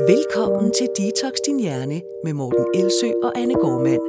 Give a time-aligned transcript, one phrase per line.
[0.00, 4.00] Velkommen til Detox Din Hjerne med Morten Elsø og Anne Gormand.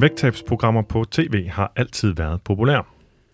[0.00, 2.84] Vægttabsprogrammer på tv har altid været populære.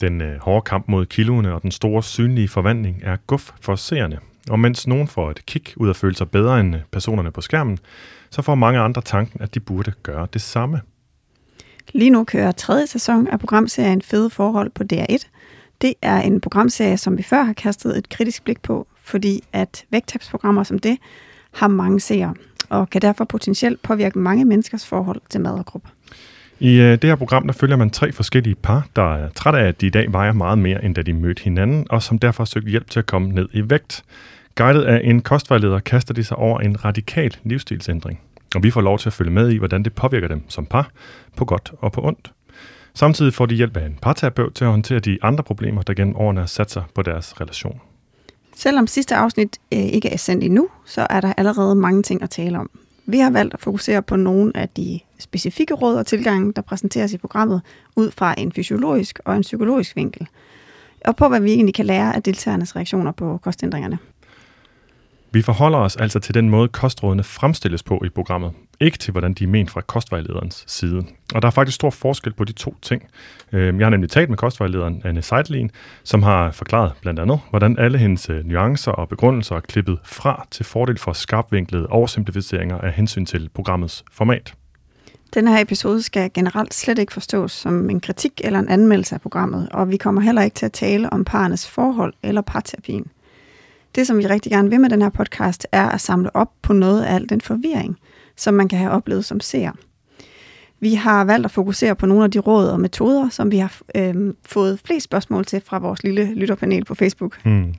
[0.00, 4.18] Den øh, hårde kamp mod kiloene og den store synlige forvandling er guf for seerne.
[4.50, 7.78] Og mens nogen får et kick ud at føle sig bedre end personerne på skærmen,
[8.30, 10.80] så får mange andre tanken, at de burde gøre det samme.
[11.92, 15.28] Lige nu kører tredje sæson af programserien Fede Forhold på DR1.
[15.80, 19.84] Det er en programserie, som vi før har kastet et kritisk blik på, fordi at
[19.90, 20.98] vægttabsprogrammer som det
[21.54, 22.34] har mange seere,
[22.68, 25.82] og kan derfor potentielt påvirke mange menneskers forhold til mad og krop.
[26.60, 29.68] I øh, det her program, der følger man tre forskellige par, der er trætte af,
[29.68, 32.44] at de i dag vejer meget mere, end da de mødte hinanden, og som derfor
[32.44, 34.04] søgte søgt hjælp til at komme ned i vægt.
[34.54, 38.20] Guidet af en kostvejleder kaster de sig over en radikal livsstilsændring.
[38.54, 40.90] Og vi får lov til at følge med i, hvordan det påvirker dem som par,
[41.36, 42.32] på godt og på ondt.
[42.96, 46.16] Samtidig får de hjælp af en parterapeut til at håndtere de andre problemer, der gennem
[46.16, 47.80] årene har sat sig på deres relation.
[48.54, 52.30] Selvom sidste afsnit øh, ikke er sendt endnu, så er der allerede mange ting at
[52.30, 52.70] tale om.
[53.06, 57.12] Vi har valgt at fokusere på nogle af de specifikke råd og tilgange, der præsenteres
[57.12, 57.60] i programmet,
[57.96, 60.26] ud fra en fysiologisk og en psykologisk vinkel.
[61.04, 63.98] Og på, hvad vi egentlig kan lære af deltagernes reaktioner på kostændringerne.
[65.30, 69.34] Vi forholder os altså til den måde, kostrådene fremstilles på i programmet, ikke til, hvordan
[69.34, 71.02] de er ment fra kostvejlederens side.
[71.34, 73.02] Og der er faktisk stor forskel på de to ting.
[73.52, 75.70] Øhm, jeg har nemlig talt med kostvejlederen Anne Seidlin,
[76.04, 80.46] som har forklaret blandt andet, hvordan alle hendes øh, nuancer og begrundelser er klippet fra
[80.50, 84.54] til fordel for skarpvinklede oversimplificeringer af hensyn til programmets format.
[85.34, 89.20] Denne her episode skal generelt slet ikke forstås som en kritik eller en anmeldelse af
[89.20, 93.06] programmet, og vi kommer heller ikke til at tale om parernes forhold eller parterapien.
[93.96, 96.72] Det, som vi rigtig gerne vil med den her podcast, er at samle op på
[96.72, 97.98] noget af al den forvirring,
[98.36, 99.72] som man kan have oplevet som seer.
[100.80, 103.76] Vi har valgt at fokusere på nogle af de råd og metoder, som vi har
[103.94, 107.44] øh, fået flest spørgsmål til fra vores lille lytterpanel på Facebook.
[107.44, 107.74] Hmm.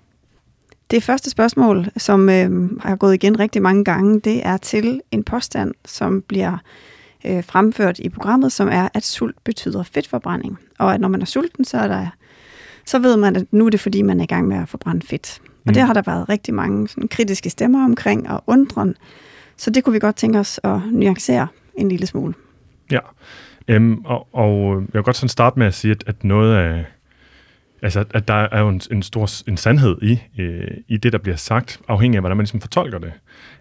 [0.92, 5.24] Det første spørgsmål, som øh, har gået igen rigtig mange gange, det er til en
[5.24, 6.58] påstand, som bliver
[7.26, 10.60] øh, fremført i programmet, som er, at sult betyder fedtforbrænding.
[10.80, 12.08] Og at når man er sulten, så, er der,
[12.86, 15.08] så ved man, at nu er det fordi, man er i gang med at forbrænde
[15.08, 15.42] fedt.
[15.68, 15.74] Og Mm.
[15.74, 18.96] det har der været rigtig mange sådan, kritiske stemmer omkring og undren.
[19.58, 21.48] Så det kunne vi godt tænke os at nuancere
[21.78, 22.34] en lille smule.
[22.92, 23.00] Ja,
[23.68, 26.86] øhm, og, og jeg vil godt sådan starte med at sige, at, at noget af,
[27.82, 31.20] altså at- der er jo en, en stor en sandhed i, øh, i det, der
[31.20, 33.12] bliver sagt, afhængig af, hvordan man ligesom fortolker det.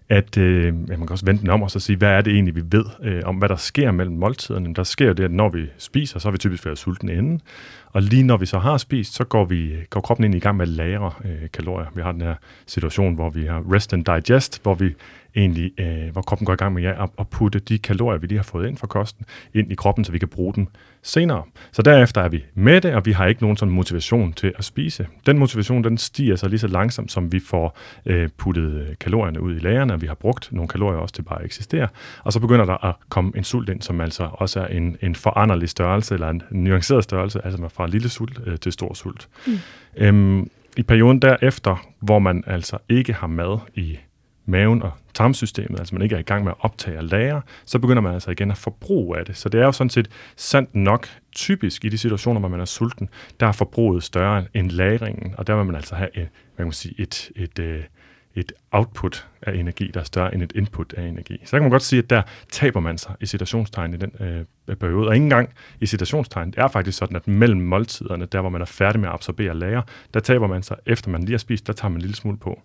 [0.08, 2.32] At øh, ja, man kan også vente den om og så sige, hvad er det
[2.32, 4.74] egentlig, vi ved øh, om, hvad der sker mellem måltiderne.
[4.74, 7.40] Der sker jo det, at når vi spiser, så har vi typisk været sultne inden.
[7.86, 10.56] Og lige når vi så har spist, så går, vi, går kroppen ind i gang
[10.56, 11.86] med at lagre øh, kalorier.
[11.94, 12.34] Vi har den her
[12.66, 14.94] situation, hvor vi har rest and digest, hvor vi
[15.36, 18.26] egentlig, øh, hvor kroppen går i gang med ja, at, at putte de kalorier, vi
[18.26, 20.66] lige har fået ind fra kosten, ind i kroppen, så vi kan bruge dem
[21.02, 21.42] senere.
[21.72, 25.06] Så derefter er vi mætte, og vi har ikke nogen sådan motivation til at spise.
[25.26, 29.40] Den motivation, den stiger så lige så langsomt, som vi får øh, puttet øh, kalorierne
[29.40, 31.88] ud i lagerne, og vi har brugt nogle kalorier også til bare at eksistere.
[32.24, 35.14] Og så begynder der at komme en sult ind, som altså også er en, en
[35.14, 39.28] foranderlig størrelse, eller en nuanceret størrelse, altså fra lille sult øh, til stor sult.
[39.46, 39.58] Mm.
[39.96, 43.98] Øhm, I perioden derefter, hvor man altså ikke har mad i
[44.46, 47.78] maven og tarmsystemet, altså man ikke er i gang med at optage og lære, så
[47.78, 49.36] begynder man altså igen at forbruge af det.
[49.36, 52.64] Så det er jo sådan set sandt nok typisk i de situationer, hvor man er
[52.64, 53.08] sulten,
[53.40, 56.66] der er forbruget større end lagringen, og der vil man altså have øh, et, man
[56.66, 57.86] kan sige, et, et, et,
[58.34, 61.40] et output af energi, der er større end et input af energi.
[61.44, 64.12] Så der kan man godt sige, at der taber man sig i situationstegn i den
[64.20, 65.08] øh, periode.
[65.08, 65.48] Og ikke engang
[65.80, 66.50] i situationstegn.
[66.50, 69.50] det er faktisk sådan, at mellem måltiderne, der hvor man er færdig med at absorbere
[69.50, 69.82] og lære,
[70.14, 72.38] der taber man sig, efter man lige har spist, der tager man en lille smule
[72.38, 72.62] på.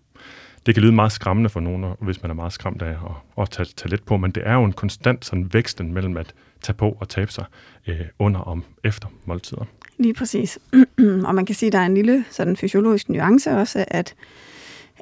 [0.65, 3.49] Det kan lyde meget skræmmende for nogen, hvis man er meget skræmt af at, at
[3.49, 6.75] tage, tage lidt på, men det er jo en konstant sådan væksten mellem at tage
[6.75, 7.45] på og tabe sig
[7.87, 9.65] øh, under og efter måltider.
[9.97, 10.59] Lige præcis.
[11.27, 14.15] og man kan sige, at der er en lille sådan fysiologisk nuance også, at,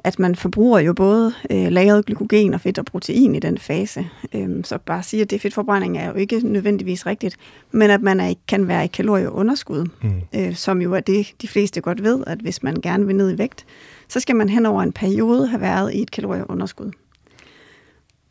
[0.04, 4.06] at man forbruger jo både øh, lagret glykogen og fedt og protein i den fase.
[4.34, 7.36] Øhm, så bare at sige, at det fedtforbrænding er jo ikke nødvendigvis rigtigt,
[7.72, 10.10] men at man er, kan være i kalorieunderskud, Mm.
[10.34, 13.34] øh, som jo er det, de fleste godt ved, at hvis man gerne vil ned
[13.34, 13.66] i vægt,
[14.08, 16.90] så skal man hen over en periode have været i et kalorieunderskud.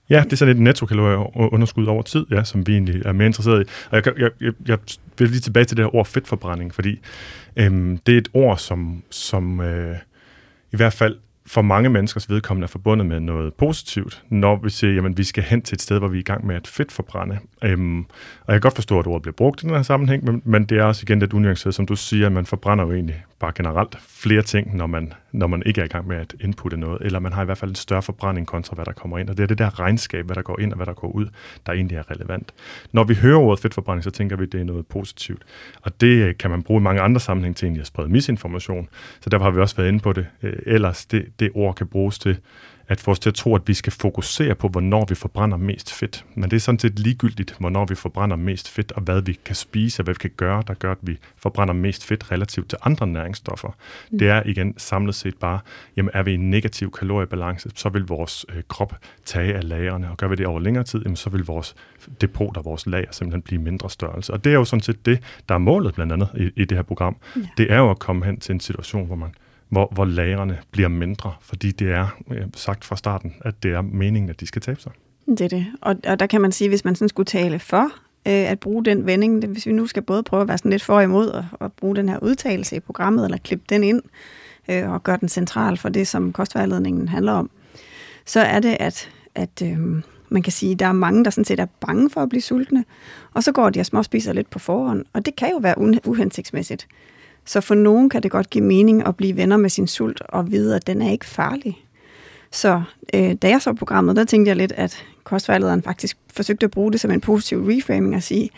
[0.10, 3.68] Ja, det er sådan et nettokalorieunderskud over tid, ja, som vi egentlig er mere interesseret
[3.68, 3.70] i.
[3.92, 4.78] Og jeg, jeg, jeg, jeg
[5.18, 7.00] vil lige tilbage til det her ord fedtforbrænding, fordi
[7.56, 9.96] øhm, det er et ord, som, som øh,
[10.72, 11.18] i hvert fald
[11.50, 15.44] for mange menneskers vedkommende er forbundet med noget positivt, når vi siger, jamen vi skal
[15.44, 17.38] hen til et sted, hvor vi er i gang med at fedt forbrænde.
[17.64, 20.42] Øhm, og jeg kan godt forstå, at ordet bliver brugt i den her sammenhæng, men,
[20.46, 23.24] men det er også igen lidt unuanceret, som du siger, at man forbrænder jo egentlig
[23.40, 26.78] bare generelt flere ting, når man når man ikke er i gang med at inputte
[26.78, 29.30] noget, eller man har i hvert fald en større forbrænding kontra, hvad der kommer ind.
[29.30, 31.28] Og det er det der regnskab, hvad der går ind og hvad der går ud,
[31.66, 32.54] der egentlig er relevant.
[32.92, 35.44] Når vi hører ordet fedtforbrænding, så tænker vi, at det er noget positivt.
[35.82, 38.90] Og det øh, kan man bruge i mange andre sammenhænge til egentlig at sprede misinformation.
[39.22, 40.28] Så derfor har vi også været inde på det.
[40.44, 42.38] Øh, ellers det, det ord kan bruges til
[42.90, 45.94] at få os til at tro, at vi skal fokusere på, hvornår vi forbrænder mest
[45.94, 46.26] fedt.
[46.36, 49.56] Men det er sådan set ligegyldigt, hvornår vi forbrænder mest fedt, og hvad vi kan
[49.56, 52.78] spise, og hvad vi kan gøre, der gør, at vi forbrænder mest fedt relativt til
[52.82, 53.70] andre næringsstoffer.
[54.12, 54.20] Mm.
[54.20, 55.60] Det er igen samlet set bare,
[55.98, 58.96] jamen er vi i en negativ kaloriebalance, så vil vores øh, krop
[59.26, 61.76] tage af lagerne, og gør vi det over længere tid, jamen, så vil vores
[62.22, 64.34] depot og vores lager simpelthen blive mindre størrelse.
[64.34, 65.20] Og det er jo sådan set det,
[65.50, 67.18] der er målet blandt andet i, i det her program.
[67.36, 67.42] Ja.
[67.58, 69.30] Det er jo at komme hen til en situation, hvor man
[69.70, 73.82] hvor, hvor lagerne bliver mindre, fordi det er øh, sagt fra starten, at det er
[73.82, 74.92] meningen, at de skal tabe sig.
[75.28, 75.66] Det er det.
[75.82, 77.84] Og, og der kan man sige, hvis man sådan skulle tale for
[78.28, 80.84] øh, at bruge den vending, hvis vi nu skal både prøve at være sådan lidt
[80.84, 84.02] for og imod og, og bruge den her udtalelse i programmet, eller klippe den ind
[84.70, 87.50] øh, og gøre den central for det, som kostvejledningen handler om,
[88.26, 89.78] så er det, at, at øh,
[90.30, 92.42] man kan sige, at der er mange, der sådan set er bange for at blive
[92.42, 92.86] sultne,
[93.34, 95.78] og så går de og småspiser lidt på forhånd, og det kan jo være
[96.08, 96.88] uhensigtsmæssigt.
[97.50, 100.52] Så for nogen kan det godt give mening at blive venner med sin sult og
[100.52, 101.84] vide, at den er ikke farlig.
[102.52, 102.82] Så
[103.14, 106.92] øh, da jeg så programmet, der tænkte jeg lidt, at kostvejlederen faktisk forsøgte at bruge
[106.92, 108.50] det som en positiv reframing og sige,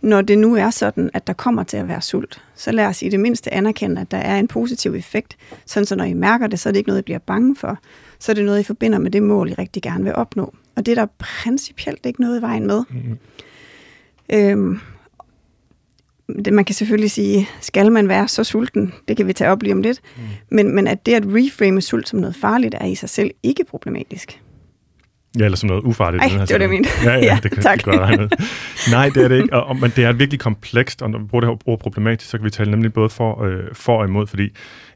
[0.00, 3.02] når det nu er sådan, at der kommer til at være sult, så lad os
[3.02, 5.36] i det mindste anerkende, at der er en positiv effekt.
[5.66, 7.78] Sådan så når I mærker det, så er det ikke noget, I bliver bange for.
[8.18, 10.54] Så er det noget, I forbinder med det mål, I rigtig gerne vil opnå.
[10.76, 12.82] Og det er der principielt ikke noget i vejen med.
[12.90, 13.18] Mm-hmm.
[14.32, 14.80] Øhm,
[16.28, 18.92] man kan selvfølgelig sige, skal man være så sulten?
[19.08, 20.00] Det kan vi tage op lige om lidt.
[20.16, 20.22] Mm.
[20.50, 23.64] Men, men at det at reframe sult som noget farligt, er i sig selv ikke
[23.64, 24.40] problematisk.
[25.38, 26.22] Ja, eller som noget ufarligt.
[26.22, 26.88] Ej, det var det, mente.
[27.04, 27.76] Ja, ja, ja det kan tak.
[27.76, 28.28] det godt med.
[28.90, 29.52] Nej, det er det ikke.
[29.52, 32.30] Og, og, men det er virkelig komplekst, og når vi bruger det her ord problematisk,
[32.30, 34.50] så kan vi tale nemlig både for, øh, for og imod, fordi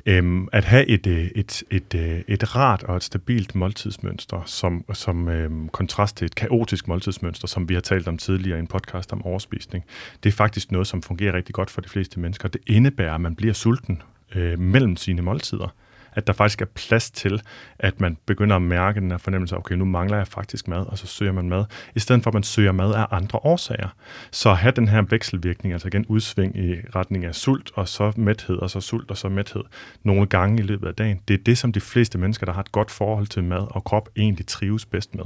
[0.07, 4.85] øhm, at have et, øh, et, et, et, et rart og et stabilt måltidsmønster, som,
[4.93, 8.67] som øhm, kontrast til et kaotisk måltidsmønster, som vi har talt om tidligere i en
[8.67, 9.85] podcast om overspisning,
[10.23, 12.49] det er faktisk noget, som fungerer rigtig godt for de fleste mennesker.
[12.49, 14.03] Det indebærer, at man bliver sulten
[14.35, 15.75] øh, mellem sine måltider
[16.13, 17.43] at der faktisk er plads til,
[17.79, 20.87] at man begynder at mærke den her fornemmelse af, okay, nu mangler jeg faktisk mad,
[20.87, 21.65] og så søger man mad,
[21.95, 23.89] i stedet for at man søger mad af andre årsager.
[24.31, 28.13] Så at have den her vekselvirkning, altså igen udsving i retning af sult, og så
[28.17, 29.63] mæthed, og så sult, og så mæthed,
[30.05, 32.61] nogle gange i løbet af dagen, det er det, som de fleste mennesker, der har
[32.61, 35.25] et godt forhold til mad og krop, egentlig trives bedst med.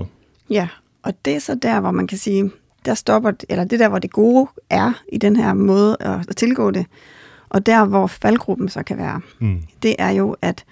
[0.50, 0.68] Ja,
[1.02, 2.50] og det er så der, hvor man kan sige,
[2.84, 6.36] der stopper, eller det der, hvor det gode er i den her måde at, at
[6.36, 6.86] tilgå det,
[7.52, 9.62] og der, hvor faldgruppen så kan være, mm.
[9.82, 10.64] det er jo, at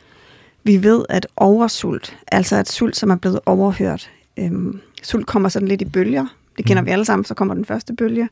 [0.65, 5.69] vi ved, at oversult, altså at sult, som er blevet overhørt, øhm, sult kommer sådan
[5.69, 6.27] lidt i bølger.
[6.57, 6.87] Det kender mm.
[6.87, 7.25] vi alle sammen.
[7.25, 8.29] Så kommer den første bølge,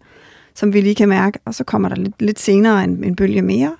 [0.54, 3.42] som vi lige kan mærke, og så kommer der lidt, lidt senere en, en bølge
[3.42, 3.76] mere.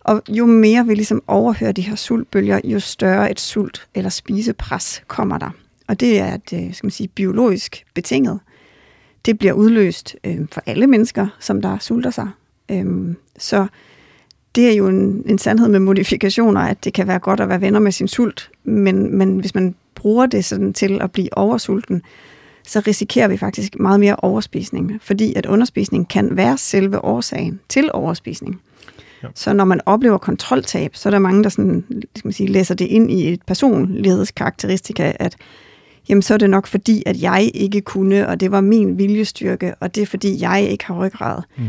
[0.00, 5.02] Og jo mere vi ligesom overhører de her sultbølger, jo større et sult- eller spisepres
[5.06, 5.50] kommer der.
[5.88, 8.40] Og det er et, øh, skal man sige, biologisk betinget.
[9.26, 12.28] Det bliver udløst øh, for alle mennesker, som der sulter sig.
[12.70, 13.66] Øhm, så
[14.54, 17.60] det er jo en, en sandhed med modifikationer, at det kan være godt at være
[17.60, 22.02] venner med sin sult, men, men hvis man bruger det sådan til at blive oversulten,
[22.66, 27.90] så risikerer vi faktisk meget mere overspisning, fordi at underspisning kan være selve årsagen til
[27.92, 28.60] overspisning.
[29.22, 29.28] Ja.
[29.34, 31.84] Så når man oplever kontroltab, så er der mange, der sådan,
[32.16, 35.36] skal man sige, læser det ind i et personlighedskarakteristika, at
[36.08, 39.74] jamen, så er det nok fordi, at jeg ikke kunne, og det var min viljestyrke,
[39.80, 41.42] og det er fordi, jeg ikke har ryggrad.
[41.56, 41.64] Mm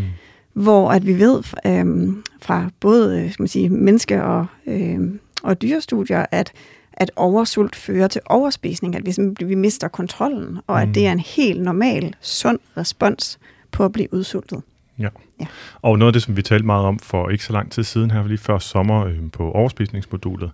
[0.53, 4.99] hvor at vi ved øh, fra både øh, skal man sige, menneske- og, øh,
[5.43, 6.51] og dyrestudier, at,
[6.93, 10.89] at oversult fører til overspisning, at vi, vi mister kontrollen, og mm.
[10.89, 13.39] at det er en helt normal, sund respons
[13.71, 14.61] på at blive udsultet.
[14.99, 15.07] Ja.
[15.39, 15.45] ja.
[15.81, 18.11] Og noget af det, som vi talte meget om for ikke så lang tid siden
[18.11, 20.51] her, lige før sommer øh, på overspisningsmodulet,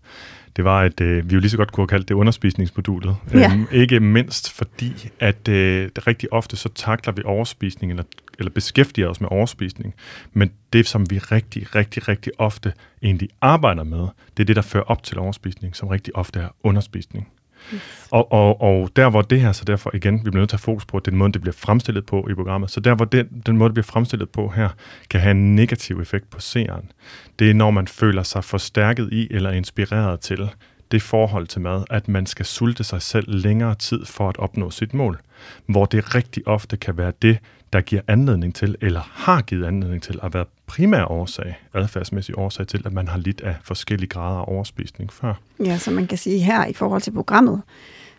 [0.57, 3.15] det var, at øh, vi jo lige så godt kunne have kaldt det underspisningsmodulet.
[3.33, 3.53] Ja.
[3.53, 8.03] Øhm, ikke mindst fordi, at øh, rigtig ofte så takler vi overspisning, eller,
[8.39, 9.93] eller beskæftiger os med overspisning.
[10.33, 12.73] Men det, som vi rigtig, rigtig, rigtig ofte
[13.03, 16.49] egentlig arbejder med, det er det, der fører op til overspisning, som rigtig ofte er
[16.63, 17.27] underspisning.
[17.73, 18.07] Yes.
[18.11, 20.61] Og, og, og der hvor det her, så derfor igen, vi bliver nødt til at
[20.61, 22.71] fokus på, den måde, det bliver fremstillet på i programmet.
[22.71, 24.69] Så der hvor det, den måde, det bliver fremstillet på her,
[25.09, 26.91] kan have en negativ effekt på seeren.
[27.39, 30.49] Det er, når man føler sig forstærket i eller inspireret til
[30.91, 34.69] det forhold til mad, at man skal sulte sig selv længere tid for at opnå
[34.69, 35.19] sit mål.
[35.65, 37.37] Hvor det rigtig ofte kan være det,
[37.73, 42.67] der giver anledning til, eller har givet anledning til, at være primær årsag, adfærdsmæssig årsag
[42.67, 45.33] til, at man har lidt af forskellige grader af overspisning før.
[45.65, 47.61] Ja, så man kan sige her i forhold til programmet,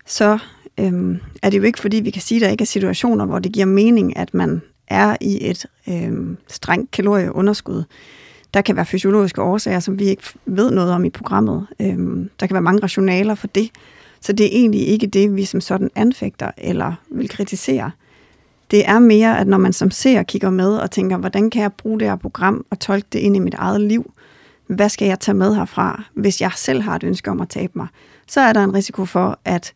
[0.06, 0.38] så
[0.80, 3.38] øhm, er det jo ikke fordi, vi kan sige, at der ikke er situationer, hvor
[3.38, 7.84] det giver mening, at man er i et øhm, strengt kalorieunderskud.
[8.54, 11.66] Der kan være fysiologiske årsager, som vi ikke ved noget om i programmet.
[11.80, 13.70] Øhm, der kan være mange rationaler for det.
[14.20, 17.90] Så det er egentlig ikke det, vi som sådan anfægter eller vil kritisere.
[18.70, 21.72] Det er mere, at når man som ser kigger med og tænker, hvordan kan jeg
[21.72, 24.12] bruge det her program og tolke det ind i mit eget liv?
[24.66, 27.72] Hvad skal jeg tage med herfra, hvis jeg selv har et ønske om at tabe
[27.76, 27.86] mig?
[28.26, 29.72] Så er der en risiko for, at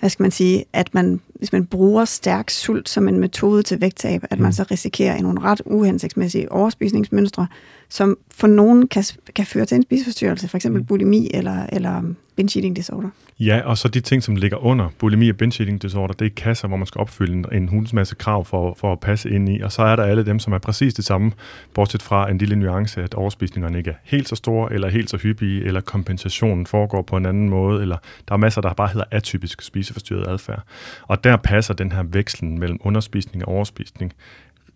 [0.00, 3.80] hvad skal man sige, at man, hvis man bruger stærk sult som en metode til
[3.80, 4.52] vægttab, at man mm.
[4.52, 7.46] så risikerer nogle ret uhensigtsmæssige overspisningsmønstre,
[7.88, 10.68] som for nogen kan, kan føre til en spiseforstyrrelse, f.eks.
[10.68, 10.84] Mm.
[10.84, 12.02] bulimi eller, eller
[12.36, 13.08] binge eating disorder.
[13.40, 16.30] Ja, og så de ting, som ligger under bulimi og binge eating disorder, det er
[16.36, 19.48] kasser, hvor man skal opfylde en, en hunds masse krav for, for at passe ind
[19.48, 21.32] i, og så er der alle dem, som er præcis det samme,
[21.74, 25.16] bortset fra en lille nuance, at overspisningerne ikke er helt så store, eller helt så
[25.16, 27.96] hyppige, eller kompensationen foregår på en anden måde, eller
[28.28, 30.62] der er masser, der bare hedder atypisk spiseforstyrret adfærd.
[31.02, 34.12] Og der passer den her vekslen mellem underspisning og overspisning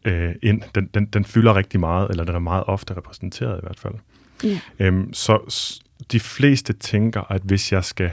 [0.05, 0.62] øh, ind.
[0.75, 3.95] Den, den, den fylder rigtig meget, eller den er meget ofte repræsenteret i hvert fald.
[4.45, 4.61] Ja.
[4.79, 5.38] Øhm, så
[6.12, 8.11] de fleste tænker, at hvis jeg skal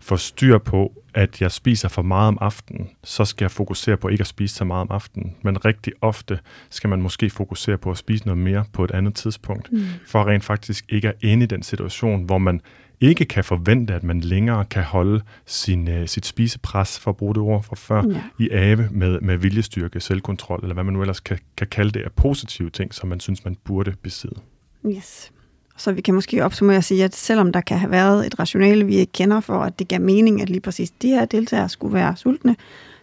[0.00, 4.08] få styr på, at jeg spiser for meget om aftenen, så skal jeg fokusere på
[4.08, 5.36] ikke at spise så meget om aftenen.
[5.42, 6.38] Men rigtig ofte
[6.70, 9.84] skal man måske fokusere på at spise noget mere på et andet tidspunkt, mm.
[10.06, 12.60] for rent faktisk ikke at ende i den situation, hvor man
[13.00, 17.34] ikke kan forvente, at man længere kan holde sin, uh, sit spisepres, for at bruge
[17.34, 18.22] det ord fra før, ja.
[18.38, 22.02] i ave med, med viljestyrke, selvkontrol, eller hvad man nu ellers kan, kan kalde det
[22.02, 24.40] af positive ting, som man synes, man burde besidde.
[24.86, 25.32] Yes.
[25.80, 28.84] Så vi kan måske opsummere og sige, at selvom der kan have været et rationale,
[28.84, 31.94] vi ikke kender for, at det gav mening, at lige præcis de her deltagere skulle
[31.94, 32.56] være sultne,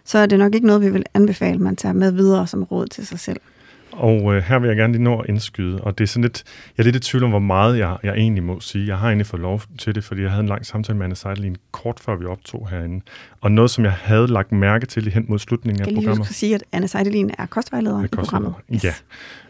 [0.05, 2.87] så er det nok ikke noget, vi vil anbefale, man tager med videre som råd
[2.87, 3.39] til sig selv.
[3.91, 6.43] Og øh, her vil jeg gerne lige nå at indskyde, og det er sådan lidt,
[6.77, 8.87] jeg er lidt i tvivl om, hvor meget jeg, jeg egentlig må sige.
[8.87, 11.15] Jeg har egentlig fået lov til det, fordi jeg havde en lang samtale med Anna
[11.15, 13.01] Seidelin kort før vi optog herinde.
[13.41, 16.03] Og noget, som jeg havde lagt mærke til hen mod slutningen af programmet.
[16.03, 18.53] Kan lige huske at sige, at Anna Seidelin er kostvejleder i programmet.
[18.73, 18.83] Yes.
[18.83, 18.93] Ja,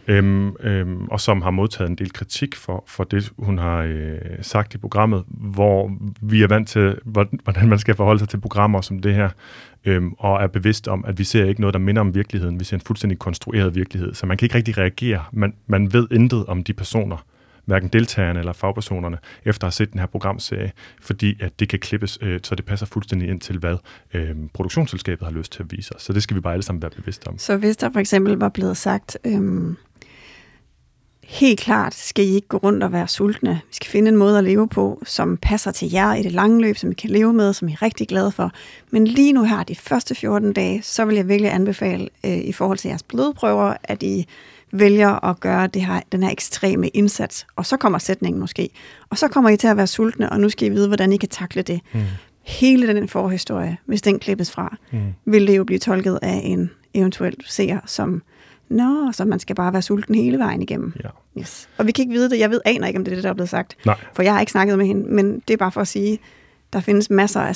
[0.07, 4.17] øhm, øhm, og som har modtaget en del kritik for, for det, hun har øh,
[4.41, 6.95] sagt i programmet, hvor vi er vant til,
[7.43, 9.29] hvordan man skal forholde sig til programmer som det her,
[9.85, 12.59] øhm, og er bevidst om, at vi ser ikke noget, der minder om virkeligheden.
[12.59, 15.23] Vi ser en fuldstændig konstrueret virkelighed, så man kan ikke rigtig reagere.
[15.31, 17.17] Man, man ved intet om de personer,
[17.67, 20.71] hverken deltagerne eller fagpersonerne, efter at have set den her programserie,
[21.01, 23.77] fordi at det kan klippes, øh, så det passer fuldstændig ind til, hvad
[24.13, 26.01] øh, produktionsselskabet har lyst til at vise os.
[26.01, 27.37] Så det skal vi bare alle sammen være bevidste om.
[27.37, 29.73] Så hvis der for eksempel var blevet sagt, øh,
[31.27, 33.61] helt klart skal I ikke gå rundt og være sultne.
[33.67, 36.61] Vi skal finde en måde at leve på, som passer til jer i det lange
[36.61, 38.51] løb, som I kan leve med, som I er rigtig glade for.
[38.91, 42.51] Men lige nu her, de første 14 dage, så vil jeg virkelig anbefale øh, i
[42.51, 44.27] forhold til jeres blodprøver, at I
[44.71, 47.47] vælger at gøre det her, den her ekstreme indsats.
[47.55, 48.69] Og så kommer sætningen måske.
[49.09, 51.17] Og så kommer I til at være sultne, og nu skal I vide, hvordan I
[51.17, 51.81] kan takle det.
[51.93, 52.01] Mm.
[52.43, 55.13] Hele den forhistorie, hvis den klippes fra, mm.
[55.25, 58.21] vil det jo blive tolket af en eventuel seer som
[58.69, 60.93] Nå, så man skal bare være sulten hele vejen igennem.
[61.03, 61.09] Ja.
[61.41, 61.69] Yes.
[61.77, 62.39] Og vi kan ikke vide det.
[62.39, 63.77] Jeg ved, aner ikke, om det er det, der er blevet sagt.
[63.85, 63.95] Nej.
[64.13, 66.19] For jeg har ikke snakket med hende, men det er bare for at sige,
[66.77, 67.55] der findes masser af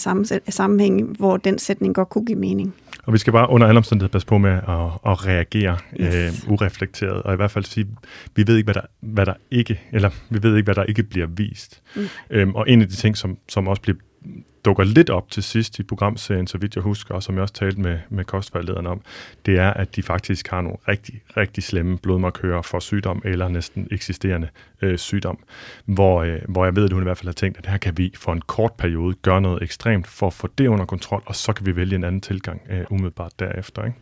[0.53, 2.73] sammenhæng, hvor den sætning godt kunne give mening.
[3.03, 6.15] Og vi skal bare under alle omstændigheder passe på med at, at reagere yes.
[6.15, 7.87] øh, ureflekteret, og i hvert fald sige,
[8.35, 11.03] vi ved ikke, hvad der, hvad der ikke, eller vi ved ikke, hvad der ikke
[11.03, 11.81] bliver vist.
[11.95, 12.01] Mm.
[12.29, 13.97] Øhm, og en af de ting, som, som også bliver
[14.65, 17.53] dukker lidt op til sidst i programserien, så vidt jeg husker, og som jeg også
[17.53, 19.01] talte med, med kostvejlederen om,
[19.45, 23.87] det er, at de faktisk har nogle rigtig, rigtig slemme blodmarkører for sygdom, eller næsten
[23.91, 24.47] eksisterende
[24.81, 25.39] øh, sygdom,
[25.85, 27.97] hvor, øh, hvor jeg ved, at hun i hvert fald har tænkt, at her kan
[27.97, 31.35] vi for en kort periode gøre noget ekstremt for at få det under kontrol, og
[31.35, 33.85] så kan vi vælge en anden tilgang øh, umiddelbart derefter.
[33.85, 33.97] Ikke?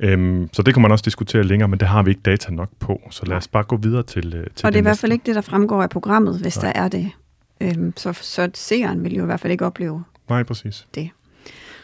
[0.00, 2.68] Øhm, så det kan man også diskutere længere, men det har vi ikke data nok
[2.80, 4.98] på, så lad os bare gå videre til, øh, til Og det er i hvert
[4.98, 6.72] fald ikke det, der fremgår af programmet, hvis Nej.
[6.72, 7.10] der er det.
[7.64, 10.86] Øhm, så, så seeren vil jo i hvert fald ikke opleve Nej, præcis.
[10.94, 11.10] det.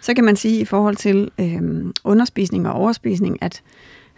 [0.00, 3.62] Så kan man sige i forhold til øhm, underspisning og overspisning, at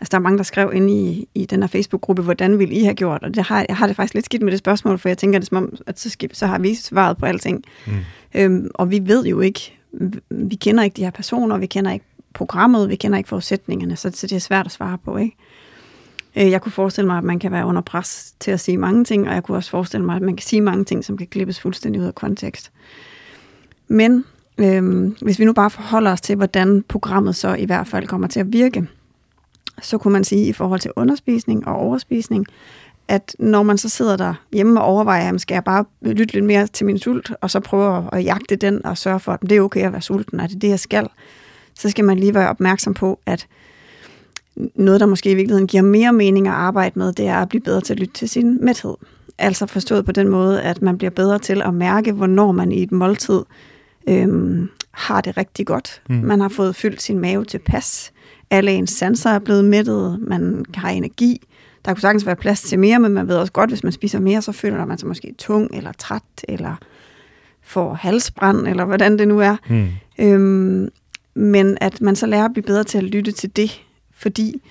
[0.00, 2.82] altså, der er mange, der skrev ind i, i den her Facebook-gruppe, hvordan vil I
[2.82, 3.22] have gjort?
[3.22, 5.38] Og det har, jeg har det faktisk lidt skidt med det spørgsmål, for jeg tænker
[5.38, 7.64] det som om, at så, skal, så har vi svaret på alting.
[7.86, 7.92] Mm.
[8.34, 9.78] Øhm, og vi ved jo ikke,
[10.30, 14.10] vi kender ikke de her personer, vi kender ikke programmet, vi kender ikke forudsætningerne, så,
[14.14, 15.36] så det er svært at svare på, ikke?
[16.36, 19.04] Øh, jeg kunne forestille mig, at man kan være under pres til at sige mange
[19.04, 21.26] ting, og jeg kunne også forestille mig, at man kan sige mange ting, som kan
[21.26, 22.72] klippes fuldstændig ud af kontekst.
[23.88, 24.24] Men
[24.58, 28.28] øhm, hvis vi nu bare forholder os til, hvordan programmet så i hvert fald kommer
[28.28, 28.88] til at virke,
[29.82, 32.46] så kunne man sige i forhold til underspisning og overspisning,
[33.08, 36.66] at når man så sidder der hjemme og overvejer, skal jeg bare lytte lidt mere
[36.66, 39.60] til min sult, og så prøve at jagte den og sørge for, at det er
[39.60, 41.08] okay at være sulten, og det er det, jeg skal,
[41.74, 43.46] så skal man lige være opmærksom på, at
[44.74, 47.62] noget, der måske i virkeligheden giver mere mening at arbejde med, det er at blive
[47.62, 48.94] bedre til at lytte til sin mæthed.
[49.38, 52.82] Altså forstået på den måde, at man bliver bedre til at mærke, hvornår man i
[52.82, 53.40] et måltid
[54.08, 56.02] øhm, har det rigtig godt.
[56.08, 56.14] Mm.
[56.14, 58.12] Man har fået fyldt sin mave til pas.
[58.50, 60.18] Alle ens sanser er blevet mættet.
[60.20, 61.40] Man har energi.
[61.84, 64.20] Der kunne sagtens være plads til mere, men man ved også godt, hvis man spiser
[64.20, 66.76] mere, så føler man sig måske tung eller træt, eller
[67.62, 69.56] får halsbrand, eller hvordan det nu er.
[69.70, 69.88] Mm.
[70.18, 70.88] Øhm,
[71.34, 73.82] men at man så lærer at blive bedre til at lytte til det,
[74.22, 74.62] fordi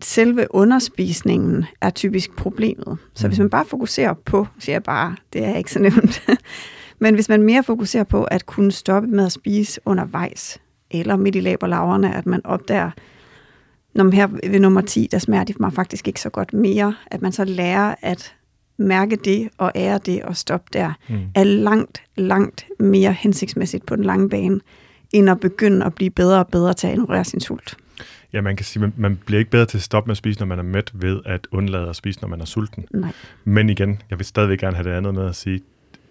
[0.00, 2.98] selve underspisningen er typisk problemet.
[3.14, 6.22] Så hvis man bare fokuserer på, siger jeg bare, det er ikke så nemt,
[7.02, 10.58] men hvis man mere fokuserer på at kunne stoppe med at spise undervejs,
[10.90, 12.90] eller midt i laberlaverne, at man opdager,
[13.94, 17.22] når her ved nummer 10, der smager det mig faktisk ikke så godt mere, at
[17.22, 18.34] man så lærer at
[18.78, 21.18] mærke det og ære det og stoppe der, mm.
[21.34, 24.60] er langt, langt mere hensigtsmæssigt på den lange bane,
[25.12, 27.76] end at begynde at blive bedre og bedre til at ignorere sin sult.
[28.36, 30.38] Ja, man kan sige, man, man bliver ikke bedre til at stoppe med at spise,
[30.38, 32.84] når man er mæt, ved at undlade at spise, når man er sulten.
[32.90, 33.10] Nej.
[33.44, 35.60] Men igen, jeg vil stadigvæk gerne have det andet med at sige,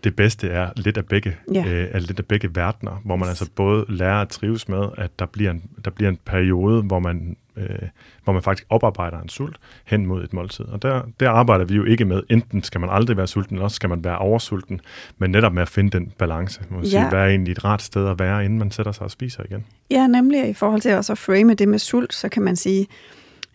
[0.03, 1.65] det bedste er lidt af begge, Ja.
[1.67, 5.19] øh, er lidt af begge verdener, hvor man altså både lærer at trives med, at
[5.19, 7.89] der bliver en, der bliver en periode, hvor man, øh,
[8.23, 10.65] hvor man faktisk oparbejder en sult hen mod et måltid.
[10.65, 13.63] Og der, der arbejder vi jo ikke med, enten skal man aldrig være sulten, eller
[13.63, 14.81] også skal man være oversulten,
[15.17, 16.61] men netop med at finde den balance.
[16.69, 16.89] Man Ja.
[16.89, 19.43] sige, hvad er egentlig et rart sted at være, inden man sætter sig og spiser
[19.49, 19.65] igen.
[19.91, 22.87] Ja, nemlig i forhold til også at frame det med sult, så kan man sige,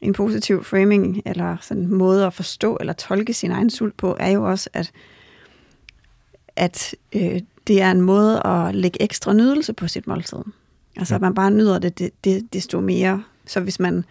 [0.00, 4.16] en positiv framing, eller sådan en måde at forstå eller tolke sin egen sult på,
[4.20, 4.90] er jo også, at,
[6.56, 10.38] at øh, det er en måde at lægge ekstra nydelse på sit måltid.
[10.96, 11.16] Altså, Ja.
[11.16, 13.22] at man bare nyder det, det, det desto mere.
[13.50, 14.04] Så hvis man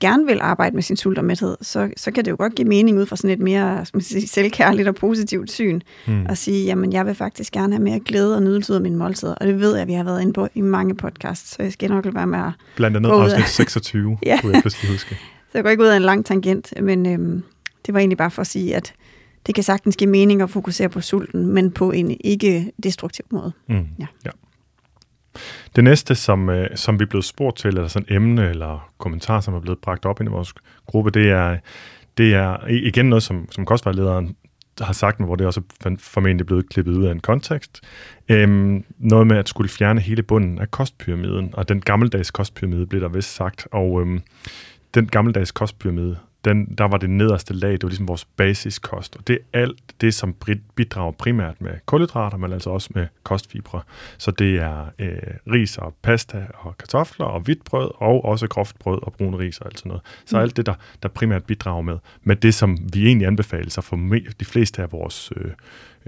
[0.00, 2.68] gerne vil arbejde med sin sult og mæthed, så, så kan det jo godt give
[2.68, 6.26] mening ud fra sådan et mere man sige, selvkærligt og positivt syn, Mm.
[6.28, 8.96] og sige, jamen jeg vil faktisk gerne have mere glæde og nydelse ud af min
[8.96, 11.62] måltid, og det ved jeg, at vi har været inde på i mange podcasts, så
[11.62, 14.38] jeg skal nok være med at Blandt andet afsnit 26, Ja.
[14.40, 15.14] kunne jeg pludselig huske.
[15.52, 17.42] Så jeg går ikke ud af en lang tangent, men øhm,
[17.86, 18.92] det var egentlig bare for at sige, at
[19.46, 23.52] det kan sagtens give mening at fokusere på sulten, men på en ikke-destruktiv måde.
[23.68, 23.74] Mm.
[23.98, 24.06] Ja.
[24.24, 24.30] ja.
[25.76, 28.90] Det næste, som, øh, som vi er blevet spurgt til, eller sådan et emne eller
[28.98, 30.54] kommentar, som er blevet bragt op ind i vores
[30.86, 31.58] gruppe, det er,
[32.18, 34.36] det er igen noget, som, som kostvejlederen
[34.80, 37.80] har sagt, men hvor det også er formentlig blevet klippet ud af en kontekst.
[38.28, 43.00] Øhm, noget med at skulle fjerne hele bunden af kostpyramiden, og den gammeldags kostpyramide blev
[43.00, 44.22] der vist sagt, og øhm,
[44.94, 49.26] den gammeldags kostpyramide, den, der var det nederste lag, det var ligesom vores basiskost, og
[49.28, 50.34] det er alt det, som
[50.74, 53.82] bidrager primært med kulhydrater, men altså også med kostfibre.
[54.18, 55.16] Så det er øh,
[55.52, 59.58] ris og pasta og kartofler og hvidt brød, og også groft brød og brun ris
[59.58, 60.02] og alt sådan noget.
[60.26, 60.42] Så Mm.
[60.42, 63.96] alt det, der, der primært bidrager med, med det, som vi egentlig anbefaler sig for
[64.40, 65.50] de fleste af vores, øh,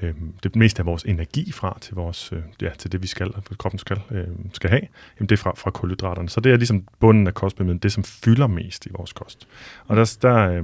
[0.03, 3.33] øh, det meste af vores energi fra til, vores, øh, ja, til det, vi skal,
[3.59, 4.83] kroppen skal, øh, skal have,
[5.21, 6.29] jamen det er fra, fra kulhydraterne.
[6.29, 9.49] Så det er ligesom bunden af kostpyramiden, det som fylder mest i vores kost.
[9.87, 10.63] Og der, der øh,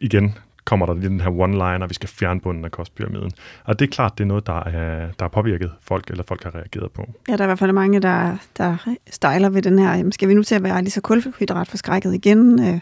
[0.00, 3.30] igen kommer der lige den her one-liner, vi skal fjerne bunden af kostpyramiden.
[3.64, 6.44] Og det er klart, det er noget, der er, der er påvirket folk, eller folk
[6.44, 7.12] har reageret på.
[7.28, 8.76] Ja, der er i hvert fald mange, der, der
[9.10, 12.68] stejler ved den her, jamen, skal vi nu til at være lige så kulhydratforskrækket igen?
[12.68, 12.80] Øh,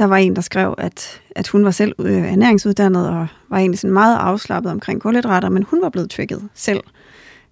[0.00, 3.78] der var en, der skrev, at, at hun var selv øh, ernæringsuddannet og var egentlig
[3.78, 6.80] sådan meget afslappet omkring kulhydrater, men hun var blevet trigget selv,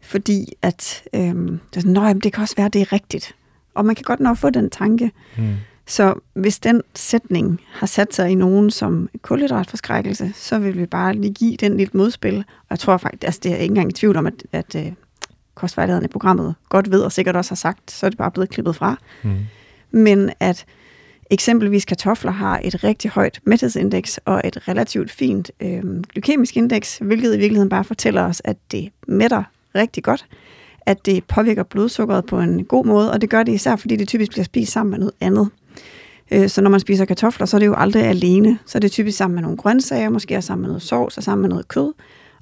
[0.01, 3.35] fordi at øh, det, er sådan, "Nå, jamen, det kan også være, det er rigtigt.
[3.75, 5.11] Og man kan godt nok få den tanke.
[5.39, 5.55] Mm.
[5.87, 11.15] Så hvis den sætning har sat sig i nogen som kulhydratforskrækkelse, så vil vi bare
[11.15, 12.39] lige give den lidt modspil.
[12.39, 14.75] Og jeg tror faktisk, altså det er jeg ikke engang i tvivl om, at, at
[14.75, 14.93] øh,
[15.55, 18.51] kostvejlederen i programmet godt ved og sikkert også har sagt, så er det bare blevet
[18.51, 18.97] klippet fra.
[19.23, 19.37] Mm.
[19.91, 20.67] Men at
[21.31, 27.35] eksempelvis kartofler har et rigtig højt mæthedsindeks og et relativt fint øh, glykemisk indeks, hvilket
[27.35, 29.43] i virkeligheden bare fortæller os, at det mætter
[29.75, 30.27] rigtig godt,
[30.87, 34.09] at det påvirker blodsukkeret på en god måde, og det gør det især, fordi det
[34.09, 35.49] typisk bliver spist sammen med noget andet.
[36.31, 38.59] Øh, Så når man spiser kartofler, så er det jo aldrig alene.
[38.67, 41.23] Så er det typisk sammen med nogle grøntsager, måske også sammen med noget sovs og
[41.23, 41.93] sammen med noget kød.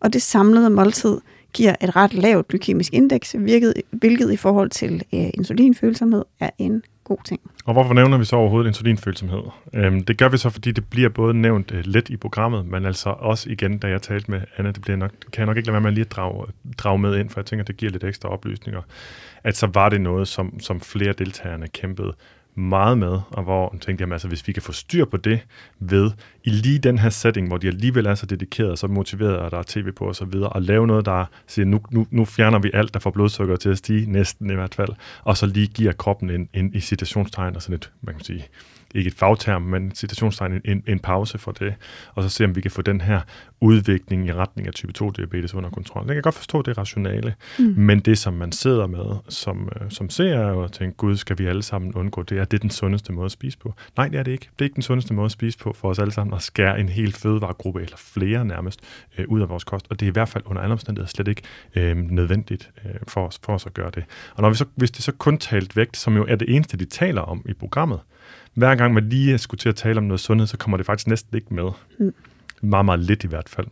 [0.00, 1.18] Og det samlede måltid
[1.52, 6.82] giver et ret lavt glykemisk indeks, hvilket, hvilket i forhold til øh, insulinfølsomhed er en
[7.06, 7.40] god ting.
[7.64, 9.42] Og hvorfor nævner vi så overhovedet insulinfølsomhed?
[9.74, 12.86] Øhm, det gør vi så, fordi det bliver både nævnt øh, let i programmet, men
[12.86, 15.66] altså også igen, da jeg talte med Anna, det bliver nok, kan jeg nok ikke
[15.66, 16.46] lade være med at lige at drage,
[16.78, 18.82] drage med ind, for jeg tænker, det giver lidt ekstra oplysninger,
[19.44, 22.12] at så var det noget, som, som flere deltagerne kæmpede
[22.56, 25.40] meget med, og hvor jeg tænkte, jamen, altså, hvis vi kan få styr på det
[25.78, 26.10] ved,
[26.44, 29.58] i lige den her setting, hvor de alligevel er så dedikerede, så motiverede, og der
[29.58, 32.58] er tv på og så videre, og lave noget, der siger, nu, nu, nu fjerner
[32.58, 34.88] vi alt, der får blodsukker til at stige, næsten i hvert fald,
[35.24, 38.46] og så lige giver kroppen en, en i citationstegn, og sådan et, man kan sige,
[38.94, 41.74] ikke et fagterm, men citationstegn, en, en pause for det,
[42.14, 43.20] og så se, om vi kan få den her
[43.60, 46.04] udvikling i retning af type 2-diabetes under kontrol.
[46.06, 47.74] Jeg kan godt forstå det rationale, mm.
[47.76, 51.46] men det, som man sidder med som, øh, som ser, og tænker, gud, skal vi
[51.46, 53.74] alle sammen undgå det, er det den sundeste måde at spise på?
[53.96, 54.48] Nej, det er det ikke.
[54.52, 56.80] Det er ikke den sundeste måde at spise på for os alle sammen, at skære
[56.80, 58.80] en hel fødevaregruppe, eller flere nærmest,
[59.18, 61.28] øh, ud af vores kost, og det er i hvert fald under alle omstændigheder slet
[61.28, 61.42] ikke
[61.74, 64.04] øh, nødvendigt øh, for, os, for os at gøre det.
[64.34, 66.76] Og når vi så, hvis det så kun talt vægt, som jo er det eneste,
[66.76, 68.00] de taler om i programmet,
[68.56, 71.06] hver gang man lige skulle til at tale om noget sundhed, så kommer det faktisk
[71.06, 71.70] næsten ikke med.
[71.98, 72.14] Mm.
[72.62, 73.66] Meget, meget lidt i hvert fald.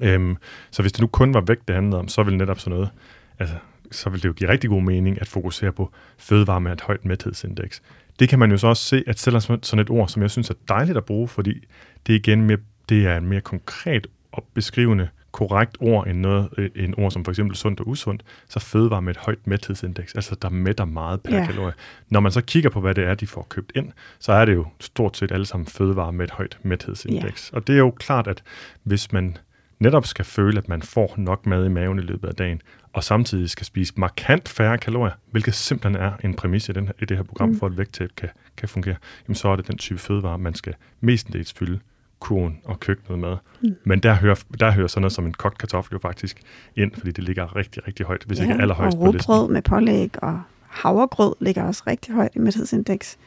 [0.00, 0.36] Øhm,
[0.70, 2.90] så hvis det nu kun var vægt, det handlede om, så ville netop sådan noget,
[3.38, 3.56] altså,
[3.90, 7.04] så ville det jo give rigtig god mening at fokusere på fødevare med et højt
[7.04, 7.82] mæthedsindeks.
[8.18, 10.50] Det kan man jo så også se, at selvom sådan et ord, som jeg synes
[10.50, 11.66] er dejligt at bruge, fordi
[12.06, 16.70] det igen mere, det er en mere konkret og beskrivende korrekt ord end noget, øh,
[16.76, 20.34] en ord som for eksempel sundt og usundt, så fødevare med et højt mæthedsindeks, altså
[20.42, 21.46] der mætter meget per ja.
[21.46, 21.72] kalorie.
[22.08, 24.54] Når man så kigger på, hvad det er, de får købt ind, så er det
[24.54, 27.50] jo stort set alle sammen fødevare med et højt mæthedsindeks.
[27.52, 27.56] Ja.
[27.56, 28.42] Og det er jo klart, at
[28.82, 29.36] hvis man
[29.78, 32.60] netop skal føle, at man får nok mad i maven i løbet af dagen,
[32.92, 37.04] og samtidig skal spise markant færre kalorier, hvilket simpelthen er en præmis i, den, i
[37.04, 37.58] det her program, mm.
[37.58, 38.96] for at vægttab kan, kan fungere,
[39.28, 41.80] jamen så er det den type fødevare, man skal mestendels fylde
[42.22, 43.36] kurven og køkkenet med.
[43.62, 43.74] Mm.
[43.84, 46.40] Men der hører, der hører sådan noget som en kogt kartoffel jo faktisk
[46.76, 49.34] ind, fordi det ligger rigtig, rigtig højt, hvis ja, ikke allerhøjst på listen.
[49.34, 53.18] og med pålæg og havregrød ligger også rigtig højt i mæthedsindeks.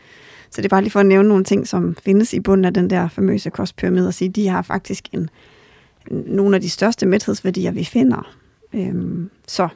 [0.49, 2.73] Så det er bare lige for at nævne nogle ting, som findes i bunden af
[2.73, 5.29] den der famøse kostpyramide, og sige, de har faktisk en,
[6.09, 8.35] nogle af de største mæthedsværdier, vi finder.
[8.73, 9.67] Øhm, så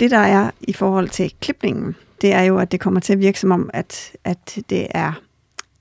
[0.00, 3.18] det, der er i forhold til klipningen, det er jo, at det kommer til at
[3.18, 5.12] virke som om, at, at det er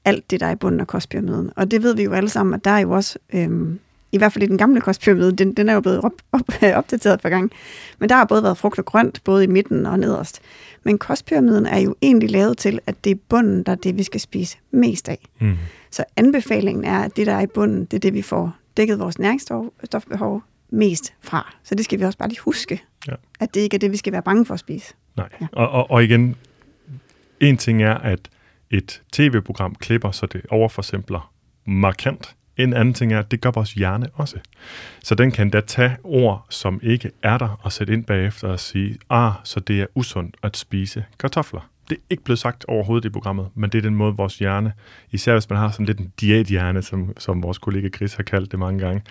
[0.07, 1.51] alt det, der er i bunden af kostpyramiden.
[1.55, 3.79] Og det ved vi jo alle sammen, at der er jo også, øhm,
[4.11, 6.41] i hvert fald i den gamle kostpyramide, den, den er jo blevet op, op,
[6.79, 7.51] opdateret for gang,
[7.99, 10.41] men der har både været frugt og grønt, både i midten og nederst.
[10.83, 14.03] Men kostpyramiden er jo egentlig lavet til, at det er bunden, der er det, vi
[14.03, 15.25] skal spise mest af.
[15.39, 15.57] Mm.
[15.91, 18.99] Så anbefalingen er, at det, der er i bunden, det er det, vi får dækket
[18.99, 21.55] vores næringsstofbehov mest fra.
[21.63, 23.13] Så det skal vi også bare lige huske, ja.
[23.39, 24.93] at det ikke er det, vi skal være bange for at spise.
[25.17, 25.47] Nej, ja.
[25.51, 26.35] og, og, og igen,
[27.39, 28.19] en ting er, at
[28.71, 31.33] et tv-program klipper, så det overforsimpler
[31.65, 32.35] markant.
[32.57, 34.37] En anden ting er, at det gør vores hjerne også.
[35.03, 38.59] Så den kan da tage ord, som ikke er der, og sætte ind bagefter og
[38.59, 41.69] sige, ah, så det er usundt at spise kartofler.
[41.89, 44.73] Det er ikke blevet sagt overhovedet i programmet, men det er den måde, vores hjerne,
[45.11, 48.51] især hvis man har sådan lidt en diæthjerne, som, som vores kollega Chris har kaldt
[48.51, 49.03] det mange gange,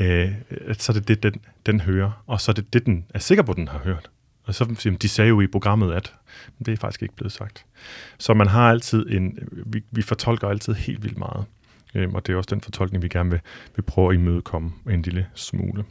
[0.00, 0.32] øh,
[0.72, 1.34] så er det det, den,
[1.66, 4.10] den hører, og så er det det, den er sikker på, den har hørt.
[4.44, 6.14] Og så siger de sagde jo i programmet, at
[6.58, 7.64] men det er faktisk ikke blevet sagt.
[8.18, 11.44] Så man har altid en, vi, vi fortolker altid helt vildt meget.
[11.94, 13.40] Øhm, og det er også den fortolkning, vi gerne vil,
[13.76, 15.84] vil prøve at imødekomme en lille smule.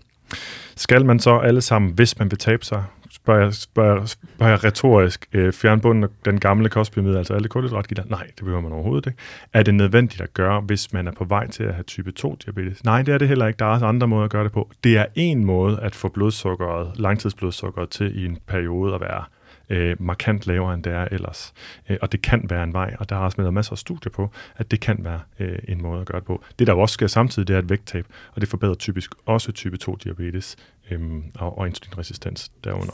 [0.76, 2.84] Skal man så alle sammen, hvis man vil tabe sig,
[3.24, 8.04] spørger spørger, spørger retorisk, øh, fjernbunden af den gamle kostpyramide, altså alle kulhydratkilder?
[8.10, 9.20] Nej, det behøver man overhovedet ikke.
[9.54, 12.84] Er det nødvendigt at gøre, hvis man er på vej til at have type 2-diabetes?
[12.84, 13.58] Nej, det er det heller ikke.
[13.58, 14.72] Der er også andre måder at gøre det på.
[14.84, 19.24] Det er en måde at få blodsukkeret, langtidsblodsukkeret til i en periode at være
[19.72, 21.54] øh, markant lavere, end det er ellers.
[21.90, 24.12] Øh, og det kan være en vej, og der har også været masser af studier
[24.12, 26.44] på, at det kan være øh, en måde at gøre det på.
[26.60, 29.78] Det, der også sker samtidig, det er et vægttab, og det forbedrer typisk også type
[29.84, 30.56] 2-diabetes
[30.92, 31.02] øh,
[31.36, 32.94] og, og insulinresistens derunder.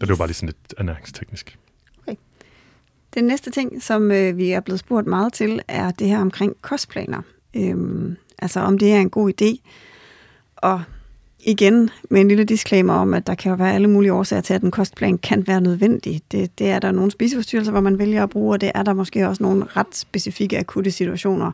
[0.00, 1.58] Det var bare lige sådan lidt ernæringsteknisk.
[2.02, 2.16] Okay.
[3.14, 6.56] Den næste ting, som øh, vi er blevet spurgt meget til, er det her omkring
[6.60, 7.22] kostplaner.
[7.56, 9.68] Øhm, altså om det er en god idé.
[10.56, 10.82] Og
[11.46, 14.54] igen med en lille disclaimer om, at der kan jo være alle mulige årsager til,
[14.54, 16.22] at en kostplan kan være nødvendig.
[16.32, 18.92] Det, det er der nogle spiseforstyrrelser, hvor man vælger at bruge, og det er der
[18.92, 21.52] måske også nogle ret specifikke akutte situationer,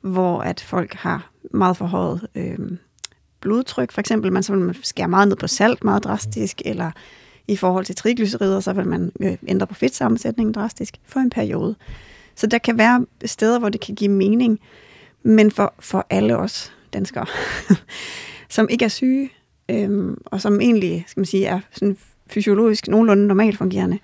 [0.00, 2.58] hvor at folk har meget forhøjet øh,
[3.40, 3.92] blodtryk.
[3.92, 6.90] For eksempel, man så vil man skære meget ned på salt meget drastisk, eller
[7.52, 11.76] i forhold til triglycerider, så vil man øh, ændre på fedtsammensætningen drastisk for en periode.
[12.34, 14.60] Så der kan være steder, hvor det kan give mening,
[15.22, 17.26] men for, for alle os danskere,
[18.48, 19.30] som ikke er syge,
[19.68, 23.98] øhm, og som egentlig skal man sige, er sådan fysiologisk nogenlunde normalt fungerende,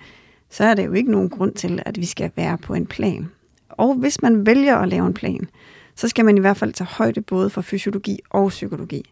[0.49, 3.29] så er der jo ikke nogen grund til, at vi skal være på en plan.
[3.69, 5.49] Og hvis man vælger at lave en plan,
[5.95, 9.11] så skal man i hvert fald tage højde både for fysiologi og psykologi.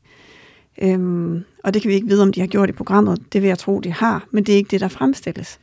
[0.81, 3.33] Øhm, og det kan vi ikke vide, om de har gjort i programmet.
[3.33, 5.59] Det vil jeg tro, de har, men det er ikke det, der fremstilles.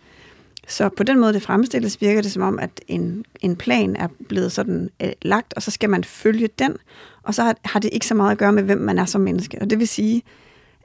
[0.69, 4.09] Så på den måde, det fremstilles, virker det som om, at en, en plan er
[4.29, 6.77] blevet sådan øh, lagt, og så skal man følge den,
[7.23, 9.21] og så har, har det ikke så meget at gøre med, hvem man er som
[9.21, 9.59] menneske.
[9.61, 10.23] Og det vil sige,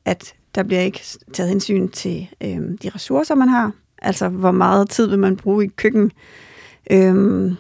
[0.05, 1.01] at der bliver ikke
[1.33, 5.65] taget hensyn til øh, de ressourcer, man har, altså hvor meget tid vil man bruge
[5.65, 6.11] i køkken,
[6.91, 7.51] øh,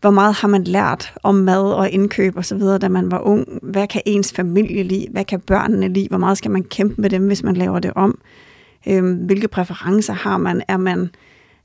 [0.00, 3.18] hvor meget har man lært om mad og indkøb og så videre, da man var
[3.18, 3.46] ung?
[3.62, 5.06] Hvad kan ens familie lide?
[5.10, 6.08] Hvad kan børnene lide?
[6.08, 8.18] Hvor meget skal man kæmpe med dem, hvis man laver det om?
[8.88, 10.62] Øhm, hvilke præferencer har man?
[10.68, 11.10] Er man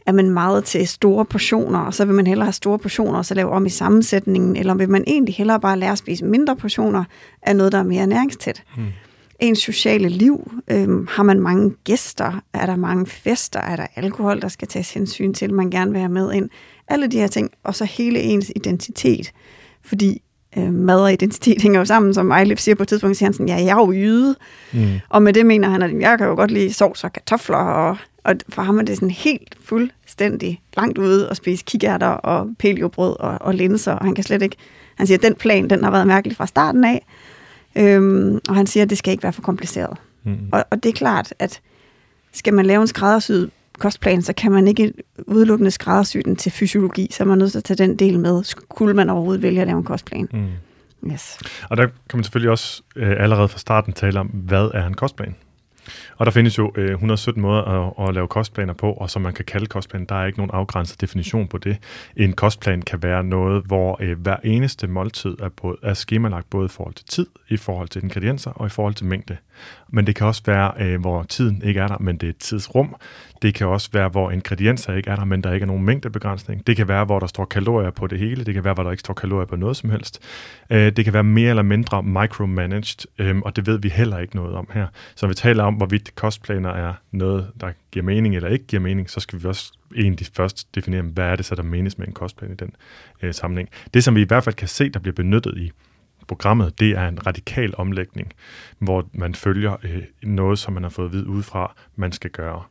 [0.05, 3.25] er man meget til store portioner, og så vil man hellere have store portioner, og
[3.25, 6.55] så lave om i sammensætningen, eller vil man egentlig hellere bare lære at spise mindre
[6.55, 7.03] portioner
[7.41, 8.63] af noget, der er mere næringstæt?
[8.75, 8.85] Hmm.
[9.39, 14.41] Ens sociale liv, øhm, har man mange gæster, er der mange fester, er der alkohol,
[14.41, 16.49] der skal tages hensyn til, man gerne vil have med ind?
[16.87, 19.31] Alle de her ting, og så hele ens identitet.
[19.81, 20.21] Fordi
[20.57, 23.33] øh, mad og identitet hænger jo sammen, som Ejlef siger på et tidspunkt, siger han
[23.33, 24.35] sådan, ja, jeg er jo jyde.
[24.73, 24.99] Mm.
[25.09, 27.97] Og med det mener han, at jeg kan jo godt lide sovs og kartofler, og,
[28.23, 33.19] og for ham er det sådan helt fuldstændig langt ude at spise kikærter og paliobrød
[33.19, 34.55] og, og linser, og han kan slet ikke,
[34.95, 37.05] han siger, at den plan, den har været mærkelig fra starten af,
[37.75, 39.97] øhm, og han siger, at det skal ikke være for kompliceret.
[40.23, 40.37] Mm.
[40.51, 41.61] Og, og det er klart, at
[42.31, 44.93] skal man lave en skræddersyet kostplan, så kan man ikke
[45.27, 48.43] udelukkende skræddersy den til fysiologi, så er man nødt til at tage den del med,
[48.43, 50.27] skulle man overhovedet vælge at lave en kostplan.
[50.33, 50.47] Mm.
[51.11, 51.37] Yes.
[51.69, 54.93] Og der kan man selvfølgelig også øh, allerede fra starten tale om, hvad er en
[54.93, 55.35] kostplan?
[56.17, 59.33] Og der findes jo øh, 117 måder at, at lave kostplaner på, og som man
[59.33, 61.77] kan kalde kostplan, der er ikke nogen afgrænset definition på det.
[62.15, 66.65] En kostplan kan være noget, hvor øh, hver eneste måltid er, både, er skemalagt både
[66.65, 69.37] i forhold til tid, i forhold til ingredienser og i forhold til mængde.
[69.89, 72.37] Men det kan også være, øh, hvor tiden ikke er der, men det er et
[72.37, 72.95] tidsrum.
[73.45, 76.67] Det kan også være, hvor ingredienser ikke er der, men der ikke er nogen mængdebegrænsning.
[76.67, 78.43] Det kan være, hvor der står kalorier på det hele.
[78.43, 80.19] Det kan være, hvor der ikke står kalorier på noget som helst.
[80.69, 84.35] Øh, det kan være mere eller mindre micromanaged, øh, og det ved vi heller ikke
[84.35, 84.87] noget om her.
[85.15, 88.81] Så når vi taler om, hvorvidt kostplaner er noget, der giver mening eller ikke giver
[88.81, 92.07] mening, så skal vi også egentlig først definere, hvad er det så, der menes med
[92.07, 92.71] en kostplan i den
[93.21, 93.69] øh, sammenhæng.
[93.93, 95.71] Det, som vi i hvert fald kan se, der bliver benyttet i
[96.27, 98.33] programmet, det er en radikal omlægning,
[98.79, 102.63] hvor man følger øh, noget, som man har fået at vide udefra, man skal gøre.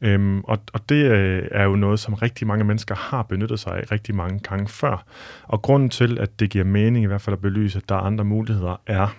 [0.00, 3.72] Øhm, og, og det øh, er jo noget, som rigtig mange mennesker har benyttet sig
[3.72, 5.04] af rigtig mange gange før.
[5.42, 8.00] Og grunden til, at det giver mening i hvert fald at belyse, at der er
[8.00, 9.16] andre muligheder, er,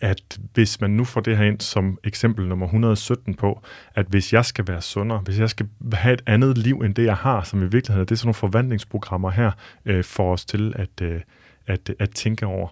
[0.00, 3.62] at hvis man nu får det her ind som eksempel nummer 117 på,
[3.94, 7.04] at hvis jeg skal være sundere, hvis jeg skal have et andet liv end det,
[7.04, 9.50] jeg har, som i virkeligheden er det sådan nogle forvandlingsprogrammer her,
[9.84, 11.20] øh, for os til at, øh,
[11.66, 12.68] at, at tænke over.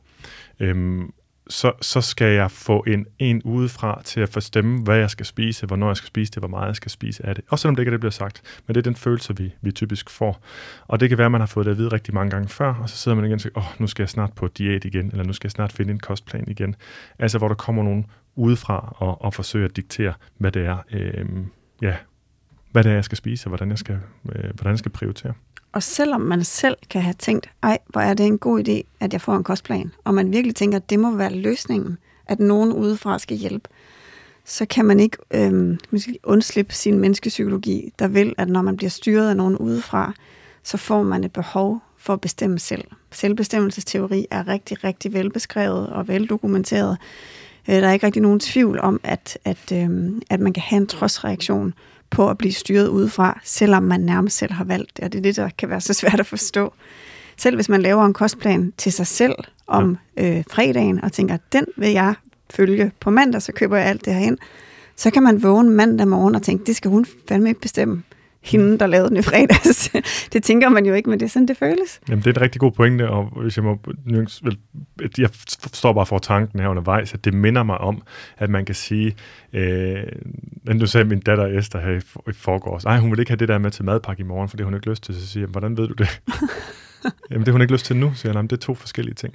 [0.60, 1.12] Øhm,
[1.48, 5.66] så, så skal jeg få en, en udefra til at forstemme, hvad jeg skal spise,
[5.66, 7.44] hvornår jeg skal spise det, hvor meget jeg skal spise af det.
[7.48, 8.42] Også selvom det ikke er det, bliver sagt.
[8.66, 10.42] Men det er den følelse, vi, vi typisk får.
[10.86, 12.74] Og det kan være, at man har fået det at vide rigtig mange gange før,
[12.74, 15.10] og så sidder man igen og siger, åh, nu skal jeg snart på diæt igen,
[15.10, 16.76] eller nu skal jeg snart finde en kostplan igen.
[17.18, 21.26] Altså, hvor der kommer nogen udefra og, og forsøger at diktere, hvad det er, øh,
[21.82, 21.96] ja,
[22.72, 23.98] hvad det er, jeg skal spise, og hvordan jeg skal,
[24.32, 25.32] øh, hvordan jeg skal prioritere.
[25.74, 29.12] Og selvom man selv kan have tænkt, ej, hvor er det en god idé, at
[29.12, 32.72] jeg får en kostplan, og man virkelig tænker, at det må være løsningen, at nogen
[32.72, 33.68] udefra skal hjælpe,
[34.44, 38.90] så kan man ikke øh, måske undslippe sin menneskepsykologi, der vil, at når man bliver
[38.90, 40.12] styret af nogen udefra,
[40.62, 42.84] så får man et behov for at bestemme selv.
[43.10, 46.98] Selvbestemmelsesteori er rigtig, rigtig velbeskrevet og veldokumenteret.
[47.68, 50.80] Øh, der er ikke rigtig nogen tvivl om, at, at, øh, at man kan have
[50.80, 51.74] en trodsreaktion
[52.14, 55.22] på at blive styret udefra, selvom man nærmest selv har valgt det, og det er
[55.22, 56.72] det, der kan være så svært at forstå.
[57.36, 59.34] Selv hvis man laver en kostplan til sig selv
[59.66, 60.38] om ja.
[60.38, 62.14] øh, fredagen, og tænker, den vil jeg
[62.50, 64.38] følge på mandag, så køber jeg alt det her ind,
[64.96, 68.02] så kan man vågne mandag morgen og tænke, det skal hun fandme ikke bestemme
[68.44, 69.90] hende, der lavede den i fredags.
[70.32, 72.00] det tænker man jo ikke, men det er sådan, det føles.
[72.08, 73.78] Jamen, det er en rigtig god pointe, og hvis jeg må...
[75.18, 75.28] Jeg
[75.72, 78.02] står bare for tanken her undervejs, at det minder mig om,
[78.38, 79.16] at man kan sige...
[79.52, 80.02] Øh,
[80.80, 83.58] du sagde min datter Esther her i forgårs, ej, hun vil ikke have det der
[83.58, 85.14] med til madpakke i morgen, for det har hun ikke lyst til.
[85.14, 86.08] Så siger jeg, hvordan ved du det?
[87.30, 88.42] Jamen, det har hun ikke lyst til nu, siger jeg.
[88.42, 89.34] det er to forskellige ting.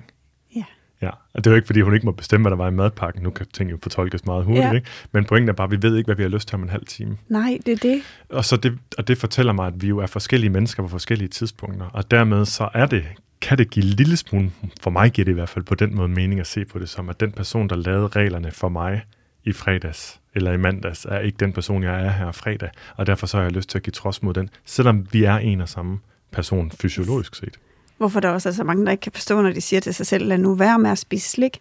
[1.01, 1.09] Ja.
[1.09, 3.23] Og det er jo ikke, fordi hun ikke må bestemme, hvad der var i madpakken.
[3.23, 4.73] Nu kan ting jo fortolkes meget hurtigt, ja.
[4.73, 4.87] ikke?
[5.11, 6.69] Men pointen er bare, at vi ved ikke, hvad vi har lyst til om en
[6.69, 7.17] halv time.
[7.29, 8.01] Nej, det er det.
[8.29, 11.29] Og, så det, og det fortæller mig, at vi jo er forskellige mennesker på forskellige
[11.29, 11.85] tidspunkter.
[11.85, 13.05] Og dermed så er det,
[13.41, 15.95] kan det give en lille smule, for mig giver det i hvert fald på den
[15.95, 19.01] måde mening at se på det som, at den person, der lavede reglerne for mig
[19.43, 22.69] i fredags eller i mandags, er ikke den person, jeg er her fredag.
[22.95, 25.37] Og derfor så har jeg lyst til at give trods mod den, selvom vi er
[25.37, 25.99] en og samme
[26.31, 27.59] person fysiologisk set
[27.99, 30.05] hvorfor der også er så mange, der ikke kan forstå, når de siger til sig
[30.05, 31.59] selv, lad nu være med at spise slik,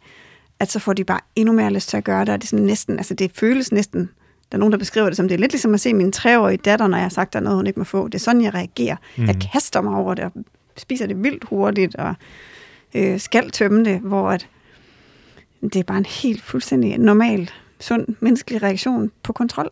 [0.60, 2.48] at så får de bare endnu mere lyst til at gøre det, og det er
[2.48, 4.00] sådan næsten, altså det føles næsten,
[4.52, 6.56] der er nogen, der beskriver det som, det er lidt ligesom at se min treårige
[6.56, 8.08] datter, når jeg har sagt, der er noget, hun ikke må få.
[8.08, 8.96] Det er sådan, jeg reagerer.
[9.16, 9.26] Mm.
[9.26, 10.32] Jeg kaster mig over det, og
[10.76, 12.14] spiser det vildt hurtigt, og
[12.94, 14.48] øh, skal tømme det, hvor at,
[15.62, 19.70] det er bare en helt fuldstændig normal, sund menneskelig reaktion på kontrol.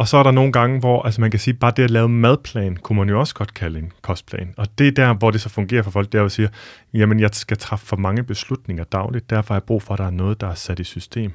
[0.00, 2.08] Og så er der nogle gange, hvor altså man kan sige, bare det at lave
[2.08, 4.54] madplan, kunne man jo også godt kalde en kostplan.
[4.56, 6.48] Og det er der, hvor det så fungerer for folk, det er at sige,
[6.94, 10.04] jamen jeg skal træffe for mange beslutninger dagligt, derfor har jeg brug for, at der
[10.06, 11.32] er noget, der er sat i system.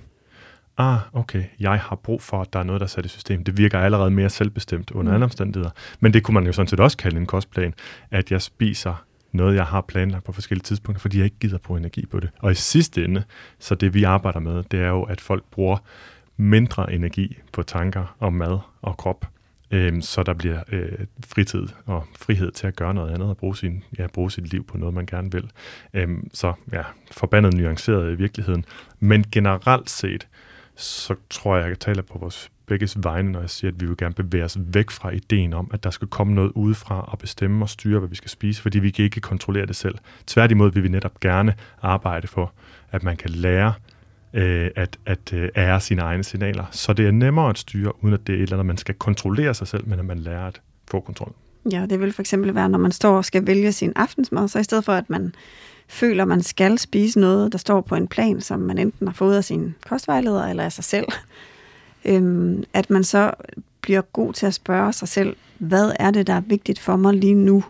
[0.77, 3.43] Ah, okay, jeg har brug for, at der er noget, der er sat i system.
[3.43, 5.13] Det virker allerede mere selvbestemt under mm.
[5.13, 5.71] alle omstændigheder.
[5.99, 7.73] Men det kunne man jo sådan set også kalde en kostplan,
[8.11, 11.79] at jeg spiser noget, jeg har planlagt på forskellige tidspunkter, fordi jeg ikke gider bruge
[11.79, 12.29] energi på det.
[12.39, 13.23] Og i sidste ende,
[13.59, 15.77] så det vi arbejder med, det er jo, at folk bruger
[16.37, 19.25] mindre energi på tanker om mad og krop,
[19.71, 23.57] øh, så der bliver øh, fritid og frihed til at gøre noget andet og bruge,
[23.57, 25.49] sin, ja, bruge sit liv på noget, man gerne vil.
[25.93, 28.65] Øh, så ja, forbandet nuanceret i virkeligheden.
[28.99, 30.27] Men generelt set,
[30.75, 33.97] så tror jeg, jeg taler på vores begges vegne, når jeg siger, at vi vil
[33.97, 37.65] gerne bevæge os væk fra ideen om, at der skal komme noget udefra og bestemme
[37.65, 39.97] og styre, hvad vi skal spise, fordi vi kan ikke kontrollere det selv.
[40.27, 42.53] Tværtimod vil vi netop gerne arbejde for,
[42.91, 43.73] at man kan lære
[44.35, 48.13] øh, at, at øh, ære sine egne signaler, så det er nemmere at styre, uden
[48.13, 50.47] at det er et eller andet, man skal kontrollere sig selv, men at man lærer
[50.47, 51.33] at få kontrol.
[51.71, 54.59] Ja, det vil for eksempel være, når man står og skal vælge sin aftensmad, så
[54.59, 55.35] i stedet for, at man
[55.87, 59.37] føler, man skal spise noget, der står på en plan, som man enten har fået
[59.37, 61.05] af sin kostvejleder eller af sig selv,
[62.05, 63.31] øhm, at man så
[63.81, 67.13] bliver god til at spørge sig selv, hvad er det, der er vigtigt for mig
[67.13, 67.63] lige nu?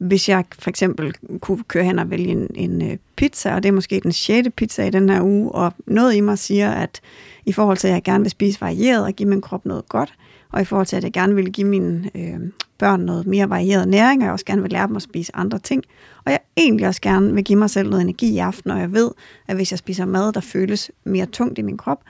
[0.00, 3.68] Hvis jeg for eksempel kunne køre hen og vælge en, en øh, pizza, og det
[3.68, 7.00] er måske den sjette pizza i den her uge, og noget i mig siger, at
[7.46, 10.14] i forhold til, at jeg gerne vil spise varieret og give min krop noget godt,
[10.52, 12.40] og i forhold til, at jeg gerne vil give mine øh,
[12.78, 15.58] børn noget mere varieret næring, og jeg også gerne vil lære dem at spise andre
[15.58, 15.84] ting,
[16.24, 18.92] og jeg egentlig også gerne vil give mig selv noget energi i aften, og jeg
[18.92, 19.10] ved,
[19.48, 22.00] at hvis jeg spiser mad, der føles mere tungt i min krop,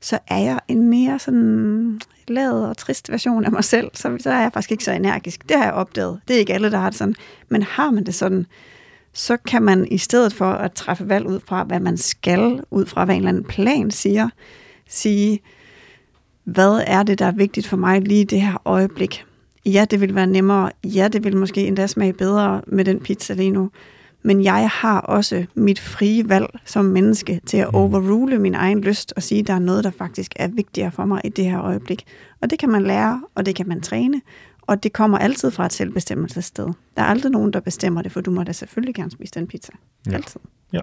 [0.00, 4.30] så er jeg en mere sådan lavet og trist version af mig selv, så, så
[4.30, 5.48] er jeg faktisk ikke så energisk.
[5.48, 6.20] Det har jeg opdaget.
[6.28, 7.14] Det er ikke alle, der har det sådan.
[7.48, 8.46] Men har man det sådan,
[9.12, 12.86] så kan man i stedet for at træffe valg ud fra, hvad man skal, ud
[12.86, 14.28] fra hvad en eller anden plan siger,
[14.88, 15.40] sige,
[16.44, 19.24] hvad er det, der er vigtigt for mig lige i det her øjeblik?
[19.66, 20.70] Ja, det vil være nemmere.
[20.84, 23.70] Ja, det vil måske endda smage bedre med den pizza lige nu
[24.26, 27.74] men jeg har også mit frie valg som menneske til at mm.
[27.74, 31.04] overrule min egen lyst og sige, at der er noget, der faktisk er vigtigere for
[31.04, 32.04] mig i det her øjeblik.
[32.40, 34.22] Og det kan man lære, og det kan man træne,
[34.62, 36.66] og det kommer altid fra et selvbestemmelsessted.
[36.96, 39.46] Der er aldrig nogen, der bestemmer det, for du må da selvfølgelig gerne spise den
[39.46, 39.72] pizza.
[40.06, 40.14] Ja.
[40.14, 40.40] Altid.
[40.72, 40.80] Ja.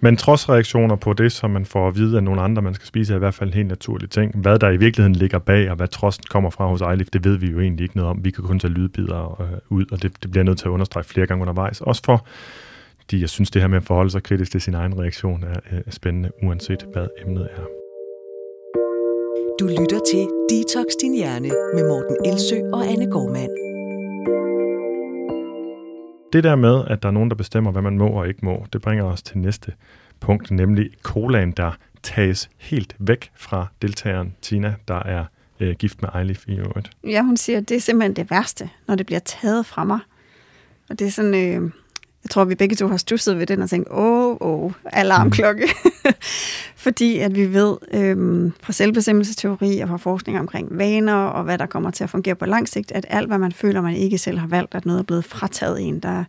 [0.00, 2.86] Men trods reaktioner på det, som man får at vide af nogle andre, man skal
[2.86, 4.36] spise, er i hvert fald en helt naturlig ting.
[4.36, 7.36] Hvad der i virkeligheden ligger bag, og hvad trosten kommer fra hos Eilif, det ved
[7.36, 8.24] vi jo egentlig ikke noget om.
[8.24, 11.04] Vi kan kun tage lydbider øh, ud, og det, det bliver nødt til at understrege
[11.04, 11.80] flere gange undervejs.
[11.80, 12.26] Også for,
[13.10, 15.60] de, jeg synes, det her med at forholde sig kritisk til sin egen reaktion er,
[15.72, 17.64] øh, er spændende, uanset hvad emnet er.
[19.60, 23.73] Du lytter til Detox Din Hjerne med Morten Elsø og Anne Gormand.
[26.34, 28.66] Det der med, at der er nogen, der bestemmer, hvad man må og ikke må,
[28.72, 29.72] det bringer os til næste
[30.20, 35.24] punkt, nemlig colaen, der tages helt væk fra deltageren Tina, der er
[35.60, 36.90] øh, gift med Eilif i øvrigt.
[37.04, 39.98] Ja, hun siger, at det er simpelthen det værste, når det bliver taget fra mig.
[40.90, 41.70] Og det er sådan, øh,
[42.24, 45.68] jeg tror, vi begge to har stusset ved den og tænkt, åh, åh, alarmklokke.
[45.84, 46.12] Mm.
[46.76, 51.66] Fordi at vi ved øhm, fra selvbestemmelsesteori og fra forskning omkring vaner og hvad der
[51.66, 54.38] kommer til at fungere på lang sigt, at alt, hvad man føler, man ikke selv
[54.38, 56.24] har valgt, at noget er blevet frataget en, der er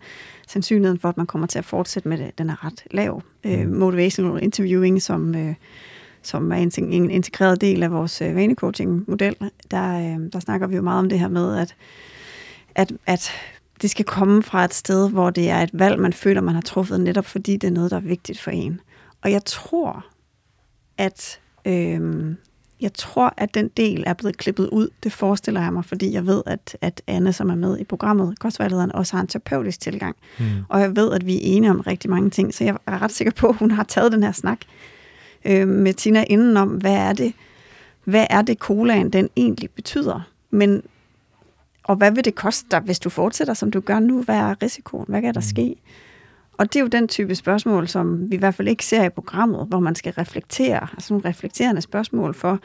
[0.47, 3.21] sandsynligheden for, at man kommer til at fortsætte med det, den er ret lav.
[3.43, 3.75] Øh, mm.
[3.75, 5.53] motivational interviewing, som, øh,
[6.21, 9.35] som er en, en integreret del af vores øh, vanecoaching-model,
[9.71, 11.75] der, øh, der snakker vi jo meget om det her med, at
[12.75, 13.31] at, at
[13.81, 16.61] det skal komme fra et sted, hvor det er et valg, man føler, man har
[16.61, 18.79] truffet, netop fordi det er noget, der er vigtigt for en.
[19.21, 20.05] Og jeg tror,
[20.97, 22.35] at øh,
[22.81, 24.89] jeg tror, at den del er blevet klippet ud.
[25.03, 28.39] Det forestiller jeg mig, fordi jeg ved, at, at Anne, som er med i programmet,
[28.39, 30.15] kostvejlederen, også har en terapeutisk tilgang.
[30.39, 30.45] Mm.
[30.69, 33.11] Og jeg ved, at vi er enige om rigtig mange ting, så jeg er ret
[33.11, 34.59] sikker på, at hun har taget den her snak
[35.45, 37.33] øh, med Tina inden om, hvad er det,
[38.03, 40.21] hvad er det, colaen den egentlig betyder.
[40.49, 40.83] Men
[41.87, 44.21] og hvad vil det koste dig, hvis du fortsætter, som du gør nu?
[44.21, 45.05] Hvad er risikoen?
[45.07, 45.43] Hvad kan der mm.
[45.43, 45.75] ske?
[46.57, 49.09] Og det er jo den type spørgsmål, som vi i hvert fald ikke ser i
[49.09, 52.59] programmet, hvor man skal reflektere, altså nogle reflekterende spørgsmål for,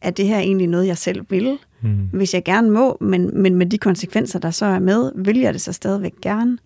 [0.00, 1.58] er det her egentlig noget, jeg selv vil?
[1.80, 2.08] Mm.
[2.12, 5.52] Hvis jeg gerne må, men, men med de konsekvenser, der så er med, vil jeg
[5.52, 6.58] det så stadigvæk gerne?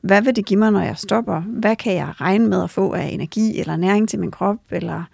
[0.00, 1.40] Hvad vil det give mig, når jeg stopper?
[1.40, 4.56] Hvad kan jeg regne med at få af energi eller næring til min krop?
[4.70, 5.04] Eller,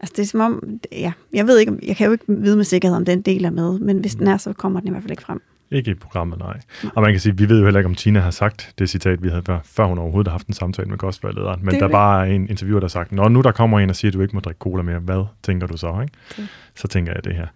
[0.00, 2.64] altså det er som om, ja, jeg ved ikke, jeg kan jo ikke vide med
[2.64, 5.02] sikkerhed, om den del er med, men hvis den er, så kommer den i hvert
[5.02, 5.42] fald ikke frem.
[5.72, 6.60] Ikke i programmet, nej.
[6.94, 9.22] Og man kan sige, vi ved jo heller ikke, om Tina har sagt det citat,
[9.22, 11.60] vi havde før, før hun overhovedet har haft en samtale med kostvejlederen.
[11.64, 11.90] Men der det.
[11.90, 14.14] bare er en interviewer, der har sagt, når nu der kommer en og siger, at
[14.14, 16.00] du ikke må drikke cola mere, hvad tænker du så?
[16.02, 16.14] Ikke?
[16.30, 16.42] Okay.
[16.74, 17.46] Så tænker jeg det her.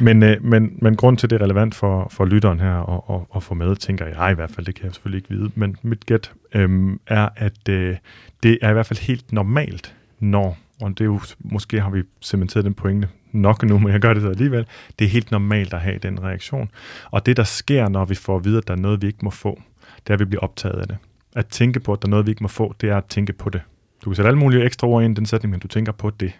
[0.00, 3.26] Men, øh, men, men grund til, det er relevant for, for lytteren her at, at,
[3.36, 5.76] at få med, tænker jeg i hvert fald, det kan jeg selvfølgelig ikke vide, men
[5.82, 7.96] mit gæt øh, er, at øh,
[8.42, 12.02] det er i hvert fald helt normalt, når, og det er jo, måske har vi
[12.22, 14.66] cementeret den pointe nok nu, men jeg gør det så alligevel.
[14.98, 16.70] Det er helt normalt at have den reaktion.
[17.10, 19.18] Og det, der sker, når vi får at vide, at der er noget, vi ikke
[19.22, 19.62] må få,
[19.96, 20.96] det er, at vi bliver optaget af det.
[21.36, 23.32] At tænke på, at der er noget, vi ikke må få, det er at tænke
[23.32, 23.60] på det.
[24.04, 26.10] Du kan sætte alle mulige ekstra ord ind i den sætning, men du tænker på
[26.10, 26.32] det.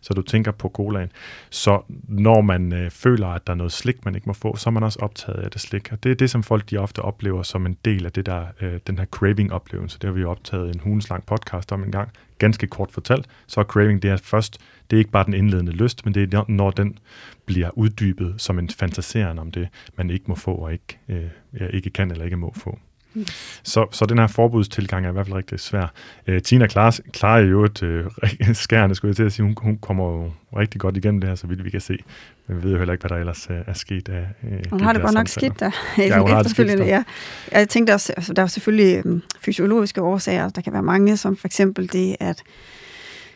[0.00, 1.12] Så du tænker på colaen.
[1.50, 4.68] Så når man øh, føler, at der er noget slik, man ikke må få, så
[4.68, 5.92] er man også optaget af det slik.
[5.92, 8.44] Og det er det, som folk de ofte oplever som en del af det der,
[8.60, 9.98] øh, den her craving-oplevelse.
[9.98, 12.08] Det har vi jo optaget en hundeslang podcast om en gang.
[12.38, 14.58] Ganske kort fortalt, så er craving det er først
[14.90, 16.98] det er ikke bare den indledende lyst, men det er, når den
[17.46, 21.90] bliver uddybet som en fantaseren om det, man ikke må få og ikke, øh, ikke
[21.90, 22.78] kan eller ikke må få.
[23.14, 23.26] Mm.
[23.62, 25.92] Så, så den her forbudstilgang er i hvert fald rigtig svær.
[26.26, 28.04] Øh, Tina klarer, klarer jo et øh,
[28.52, 29.44] skærende, skulle jeg til at sige.
[29.44, 31.98] Hun, hun kommer jo rigtig godt igennem det her, så vidt vi kan se.
[32.46, 34.80] Men vi ved jo heller ikke, hvad der ellers er, er sket af øh, Hun
[34.80, 35.70] har det godt nok skidt der.
[35.98, 36.84] ja, hun har det skidt der.
[36.84, 37.04] Ja.
[37.52, 40.48] Jeg tænkte også, altså, der er selvfølgelig um, fysiologiske årsager.
[40.48, 42.42] Der kan være mange, som for eksempel det, at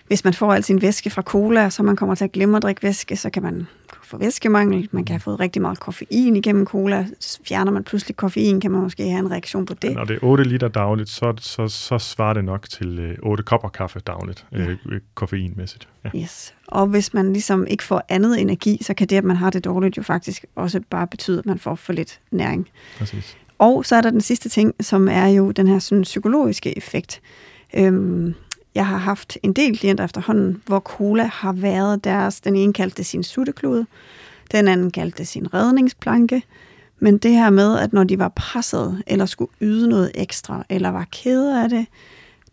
[0.06, 2.62] hvis man får al sin væske fra cola, så man kommer til at glemme at
[2.62, 3.66] drikke væske, så kan man
[4.14, 4.88] få væskemangel.
[4.92, 7.06] Man kan have fået rigtig meget koffein igennem cola.
[7.44, 9.88] Fjerner man pludselig koffein, kan man måske have en reaktion på det.
[9.88, 13.40] Ja, når det er 8 liter dagligt, så, så, så svarer det nok til 8
[13.40, 14.58] øh, kopper kaffe dagligt, ja.
[14.58, 15.88] øh, koffeinmæssigt.
[16.04, 16.10] Ja.
[16.16, 16.54] Yes.
[16.68, 19.64] Og hvis man ligesom ikke får andet energi, så kan det, at man har det
[19.64, 22.68] dårligt, jo faktisk også bare betyde, at man får for lidt næring.
[22.98, 23.36] Præcis.
[23.58, 27.20] Og så er der den sidste ting, som er jo den her sådan, psykologiske effekt.
[27.76, 28.34] Øhm,
[28.74, 32.96] jeg har haft en del klienter efterhånden, hvor cola har været deres, den ene kaldte
[32.96, 33.86] det sin sutteklude,
[34.52, 36.42] den anden kaldte det sin redningsplanke,
[36.98, 40.88] men det her med, at når de var presset, eller skulle yde noget ekstra, eller
[40.88, 41.86] var kede af det,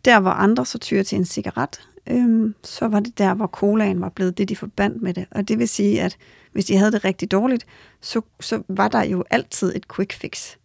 [0.05, 4.01] der hvor andre så tyrer til en cigaret, øhm, så var det der, hvor colaen
[4.01, 5.26] var blevet det, de forbandt med det.
[5.32, 6.17] Og det vil sige, at
[6.51, 7.65] hvis de havde det rigtig dårligt,
[8.01, 10.55] så, så var der jo altid et quick fix.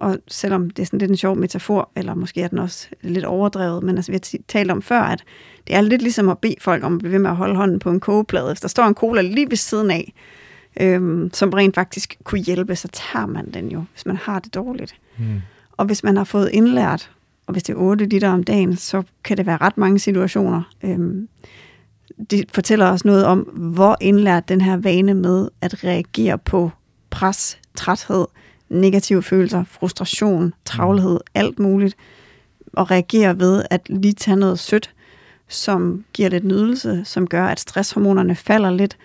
[0.00, 3.24] Og selvom det er sådan lidt en sjov metafor, eller måske er den også lidt
[3.24, 5.24] overdrevet, men altså, vi har talt om før, at
[5.66, 7.78] det er lidt ligesom at bede folk om at blive ved med at holde hånden
[7.78, 8.46] på en kogeplade.
[8.46, 10.12] Hvis der står en cola lige ved siden af,
[10.80, 14.54] øhm, som rent faktisk kunne hjælpe, så tager man den jo, hvis man har det
[14.54, 14.94] dårligt.
[15.18, 15.40] Mm.
[15.72, 17.10] Og hvis man har fået indlært,
[17.46, 20.62] og hvis det er 8 liter om dagen, så kan det være ret mange situationer.
[20.82, 21.28] Øhm,
[22.30, 26.70] det fortæller os noget om, hvor indlært den her vane med at reagere på
[27.10, 28.26] pres, træthed,
[28.70, 31.20] negative følelser, frustration, travlhed, mm.
[31.34, 31.96] alt muligt,
[32.72, 34.90] og reagere ved at lige tage noget sødt,
[35.48, 38.96] som giver lidt nydelse, som gør, at stresshormonerne falder lidt,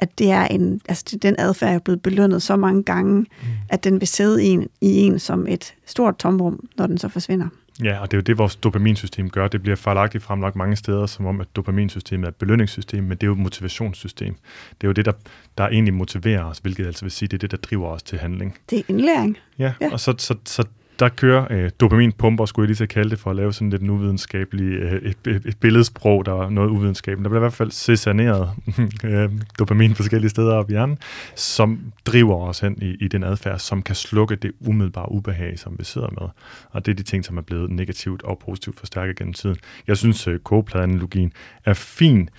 [0.00, 3.26] at det er en, altså den adfærd er blevet belønnet så mange gange, mm.
[3.68, 7.08] at den vil sidde i en, i en som et stort tomrum, når den så
[7.08, 7.48] forsvinder.
[7.84, 9.48] Ja, og det er jo det, vores dopaminsystem gør.
[9.48, 13.22] Det bliver fejlagtigt fremlagt mange steder, som om, at dopaminsystemet er et belønningssystem, men det
[13.22, 14.34] er jo et motivationssystem.
[14.70, 15.12] Det er jo det, der,
[15.58, 18.18] der egentlig motiverer os, hvilket altså vil sige, det er det, der driver os til
[18.18, 18.58] handling.
[18.70, 19.38] Det er indlæring.
[19.58, 19.92] Ja, ja.
[19.92, 20.64] og så, så, så
[21.00, 23.82] der kører øh, dopaminpumper, skulle jeg lige så kalde det, for at lave sådan lidt
[23.82, 27.24] en uvidenskabelig, øh, et, et, et billedsprog, der er noget uvidenskabeligt.
[27.24, 28.50] Der bliver i hvert fald cesaneret
[29.04, 30.98] øh, dopamin forskellige steder op i hjernen,
[31.34, 35.76] som driver os hen i, i den adfærd, som kan slukke det umiddelbare ubehag, som
[35.78, 36.28] vi sidder med.
[36.70, 39.56] Og det er de ting, som er blevet negativt og positivt forstærket gennem tiden.
[39.86, 41.32] Jeg synes, øh, kogepladeanalogien
[41.64, 42.30] er fin,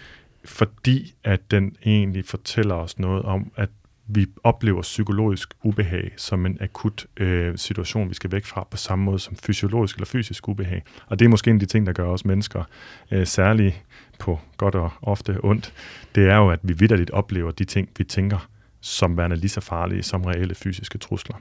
[0.46, 3.70] fordi at den egentlig fortæller os noget om, at
[4.08, 9.06] vi oplever psykologisk ubehag som en akut øh, situation, vi skal væk fra, på samme
[9.06, 10.84] måde som fysiologisk eller fysisk ubehag.
[11.08, 12.64] Og det er måske en af de ting, der gør os mennesker
[13.12, 13.84] øh, særligt
[14.20, 15.74] på godt og ofte ondt.
[16.16, 18.48] Det er jo, at vi vidderligt oplever de ting, vi tænker,
[18.82, 21.36] som værende lige så farlige som reelle fysiske trusler.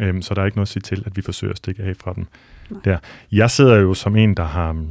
[0.00, 1.96] Øhm, så der er ikke noget at sige til, at vi forsøger at stikke af
[1.96, 2.26] fra dem.
[2.84, 2.98] Der.
[3.32, 4.84] Jeg sidder jo som en, der har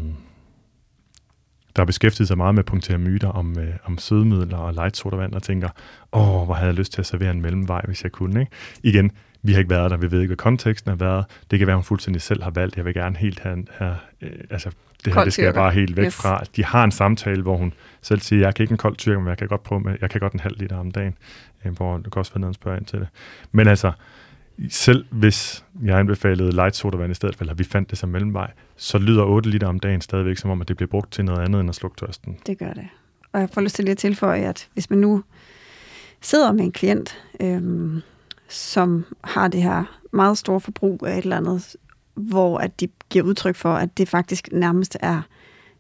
[1.78, 4.98] der har beskæftiget sig meget med at punktere myter om, øh, om sødemidler og light
[4.98, 5.70] sodavand, og tænker,
[6.14, 8.40] åh, hvor havde jeg lyst til at servere en mellemvej, hvis jeg kunne.
[8.40, 8.52] Ikke?
[8.84, 9.12] Igen,
[9.44, 11.26] vi har ikke været der, vi ved ikke, hvad konteksten har været.
[11.52, 14.30] Det kan være, hun fuldstændig selv har valgt, jeg vil gerne helt have, have øh,
[14.50, 14.70] altså,
[15.06, 16.16] det her, det skal jeg bare helt væk yes.
[16.16, 16.44] fra.
[16.56, 19.30] De har en samtale, hvor hun selv siger, jeg kan ikke en kold tyrker, men
[19.30, 21.16] jeg kan godt prøve med, jeg kan godt en halv liter om dagen,
[21.66, 23.08] øh, hvor du kan også være nede og spørge ind til det.
[23.52, 23.92] Men altså,
[24.70, 28.52] selv hvis jeg anbefalede light sodavand i stedet for, eller vi fandt det som mellemvej,
[28.76, 31.40] så lyder 8 liter om dagen stadigvæk som om, at det bliver brugt til noget
[31.40, 32.38] andet end at slukke tørsten.
[32.46, 32.88] Det gør det.
[33.34, 35.24] Og jeg får lyst til lige at tilføje, at hvis man nu
[36.22, 38.02] sidder med en klient, øhm,
[38.48, 41.76] som har det her meget store forbrug af et eller andet,
[42.16, 45.22] hvor at de giver udtryk for, at det faktisk nærmest er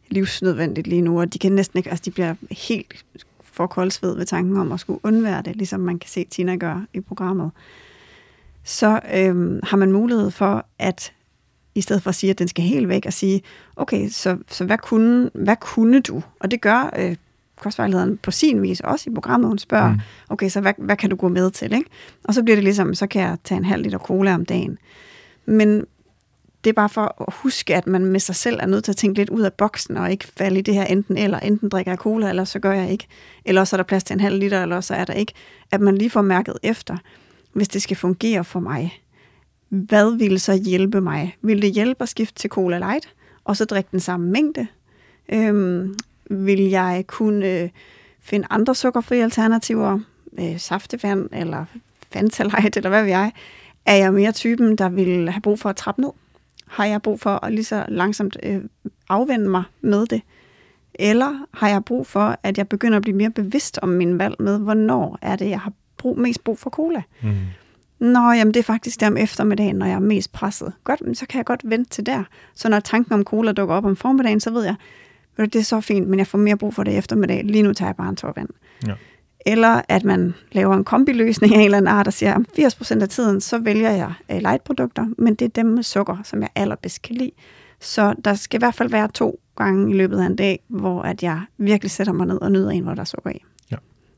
[0.09, 3.05] livsnødvendigt lige nu, og de kan næsten ikke, altså de bliver helt
[3.43, 6.85] for koldsved ved tanken om at skulle undvære det, ligesom man kan se Tina gøre
[6.93, 7.51] i programmet
[8.67, 11.13] så øhm, har man mulighed for at
[11.75, 13.41] i stedet for at sige, at den skal helt væk, og sige,
[13.75, 16.21] okay, så, så hvad, kunne, hvad kunne du?
[16.39, 17.15] Og det gør øh,
[17.55, 19.47] kostvejlederen på sin vis også i programmet.
[19.47, 19.99] Hun spørger, mm.
[20.29, 21.73] okay, så hvad, hvad kan du gå med til?
[21.73, 21.89] Ikke?
[22.23, 24.77] Og så bliver det ligesom, så kan jeg tage en halv liter cola om dagen.
[25.45, 25.85] Men
[26.63, 28.97] det er bare for at huske, at man med sig selv er nødt til at
[28.97, 31.39] tænke lidt ud af boksen, og ikke falde i det her enten eller.
[31.39, 33.07] Enten drikker jeg cola, eller så gør jeg ikke.
[33.45, 35.33] Eller så er der plads til en halv liter, eller så er der ikke.
[35.71, 36.97] At man lige får mærket efter
[37.57, 39.01] hvis det skal fungere for mig,
[39.69, 41.37] hvad vil så hjælpe mig?
[41.41, 44.67] Vil det hjælpe at skifte til Cola Light, og så drikke den samme mængde?
[45.29, 45.95] Øhm,
[46.29, 47.69] vil jeg kunne øh,
[48.21, 49.99] finde andre sukkerfrie alternativer,
[50.39, 51.65] øh, saftevand eller
[52.11, 53.31] Fanta Light, eller hvad ved jeg?
[53.85, 56.11] Er jeg mere typen, der vil have brug for at trappe ned?
[56.67, 58.61] Har jeg brug for at lige så langsomt øh,
[59.09, 60.21] afvende mig med det?
[60.93, 64.35] Eller har jeg brug for, at jeg begynder at blive mere bevidst om min valg
[64.39, 67.01] med, hvornår er det, jeg har brug, mest brug for cola.
[67.21, 67.35] Mm.
[67.99, 70.73] Nå, jamen det er faktisk der om eftermiddagen, når jeg er mest presset.
[70.83, 72.23] Godt, men så kan jeg godt vente til der.
[72.55, 74.75] Så når tanken om cola dukker op om formiddagen, så ved jeg,
[75.37, 77.43] det er så fint, men jeg får mere brug for det i eftermiddag.
[77.43, 78.49] Lige nu tager jeg bare en tår vand.
[78.87, 78.93] Ja.
[79.45, 83.01] Eller at man laver en kombiløsning af en eller anden art, og siger, at 80%
[83.01, 86.49] af tiden, så vælger jeg øh, lightprodukter, men det er dem med sukker, som jeg
[86.55, 87.31] allerbedst kan lide.
[87.79, 91.01] Så der skal i hvert fald være to gange i løbet af en dag, hvor
[91.01, 93.43] at jeg virkelig sætter mig ned og nyder en, hvor der er sukker i.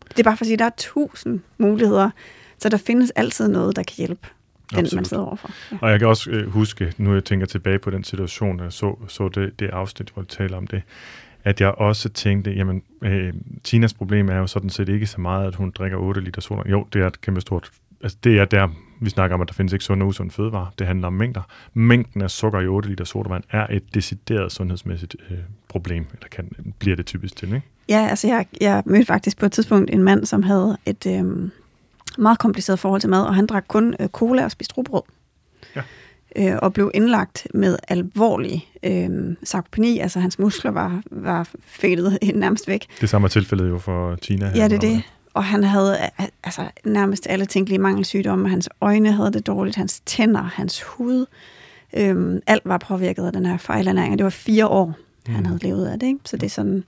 [0.10, 2.10] Det er bare for at sige, at der er tusind muligheder,
[2.58, 4.28] så der findes altid noget, der kan hjælpe
[4.70, 5.08] den, man Absolut.
[5.08, 5.52] sidder overfor.
[5.72, 5.78] Ja.
[5.82, 8.96] Og jeg kan også øh, huske, nu jeg tænker tilbage på den situation, jeg så,
[9.08, 10.82] så det, det afsnit, hvor du taler om det,
[11.44, 13.34] at jeg også tænkte, jamen, øh,
[13.64, 16.70] Tinas problem er jo sådan set ikke så meget, at hun drikker 8 liter sodavand.
[16.70, 18.68] Jo, det er et kæmpe stort, altså det er der,
[19.02, 20.74] vi snakker om, at der findes ikke sunde og usunde fødevarer.
[20.80, 21.42] Det handler om mængder.
[21.74, 25.38] Mængden af sukker i 8 liter sodavand er et decideret sundhedsmæssigt øh,
[25.68, 27.68] problem, eller kan, bliver det typisk til, ikke?
[27.90, 31.52] Ja, altså jeg, jeg mødte faktisk på et tidspunkt en mand, som havde et øhm,
[32.18, 35.02] meget kompliceret forhold til mad, og han drak kun øh, cola og spiste rugbrød.
[35.76, 35.82] Ja.
[36.36, 42.68] Øh, og blev indlagt med alvorlig øh, sarkopeni, altså hans muskler var, var fælet nærmest
[42.68, 42.86] væk.
[43.02, 44.50] Det samme er tilfældet jo for Tina.
[44.50, 45.02] her, Ja, det er det.
[45.34, 48.50] Og han havde øh, altså, nærmest alle tænkelige mangelsygdomme.
[48.50, 51.26] Hans øjne havde det dårligt, hans tænder, hans hud.
[51.98, 54.86] Øhm, alt var påvirket af den her fejlernæring, og det var fire år,
[55.28, 55.34] mm.
[55.34, 56.08] han havde levet af det.
[56.08, 56.20] Ikke?
[56.26, 56.84] Så det er sådan,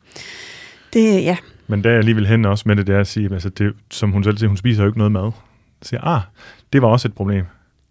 [0.94, 1.38] det, ja,
[1.68, 3.74] Men der er jeg alligevel hen også med det, det er at sige, altså det,
[3.92, 5.32] som hun selv siger, hun spiser jo ikke noget mad.
[5.82, 6.22] Så siger, ah,
[6.74, 7.46] det var også et problem.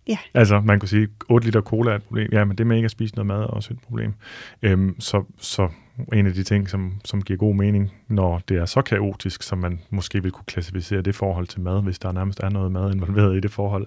[0.08, 0.18] Ja.
[0.34, 2.28] Altså, man kunne sige, 8 liter cola er et problem.
[2.32, 4.14] Ja, men det med ikke at spise noget mad er også et problem.
[4.62, 5.68] Øhm, så, så
[6.12, 9.58] en af de ting, som, som giver god mening, når det er så kaotisk, som
[9.58, 12.94] man måske vil kunne klassificere det forhold til mad, hvis der nærmest er noget mad
[12.94, 13.86] involveret i det forhold,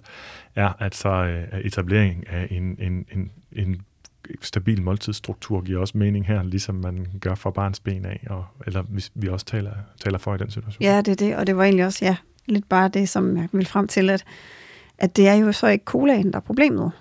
[0.55, 3.82] er, at så øh, er etablering af en, en, en, en
[4.41, 8.82] stabil måltidsstruktur giver også mening her, ligesom man gør fra barns ben af, og, eller
[8.82, 9.71] hvis vi også taler,
[10.03, 10.84] taler for i den situation.
[10.84, 11.36] ja, det er det.
[11.36, 12.15] Og det var egentlig også, ja,
[12.45, 14.24] lidt bare det, som jeg vil frem til, at,
[14.97, 16.91] at det er jo så ikke colaen, der er problemet.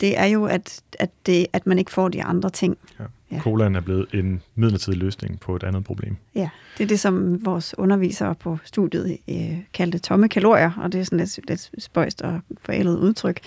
[0.00, 2.78] Det er jo, at, at, det, at man ikke får de andre ting.
[3.00, 3.04] Ja.
[3.32, 3.40] Ja.
[3.40, 6.16] Colaen er blevet en midlertidig løsning på et andet problem.
[6.34, 6.48] Ja,
[6.78, 11.04] det er det, som vores undervisere på studiet øh, kaldte tomme kalorier, og det er
[11.04, 13.40] sådan lidt, lidt spøjst og forældet udtryk.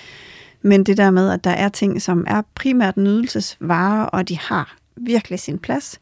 [0.64, 4.76] Men det der med, at der er ting, som er primært nydelsesvarer, og de har
[4.96, 6.00] virkelig sin plads.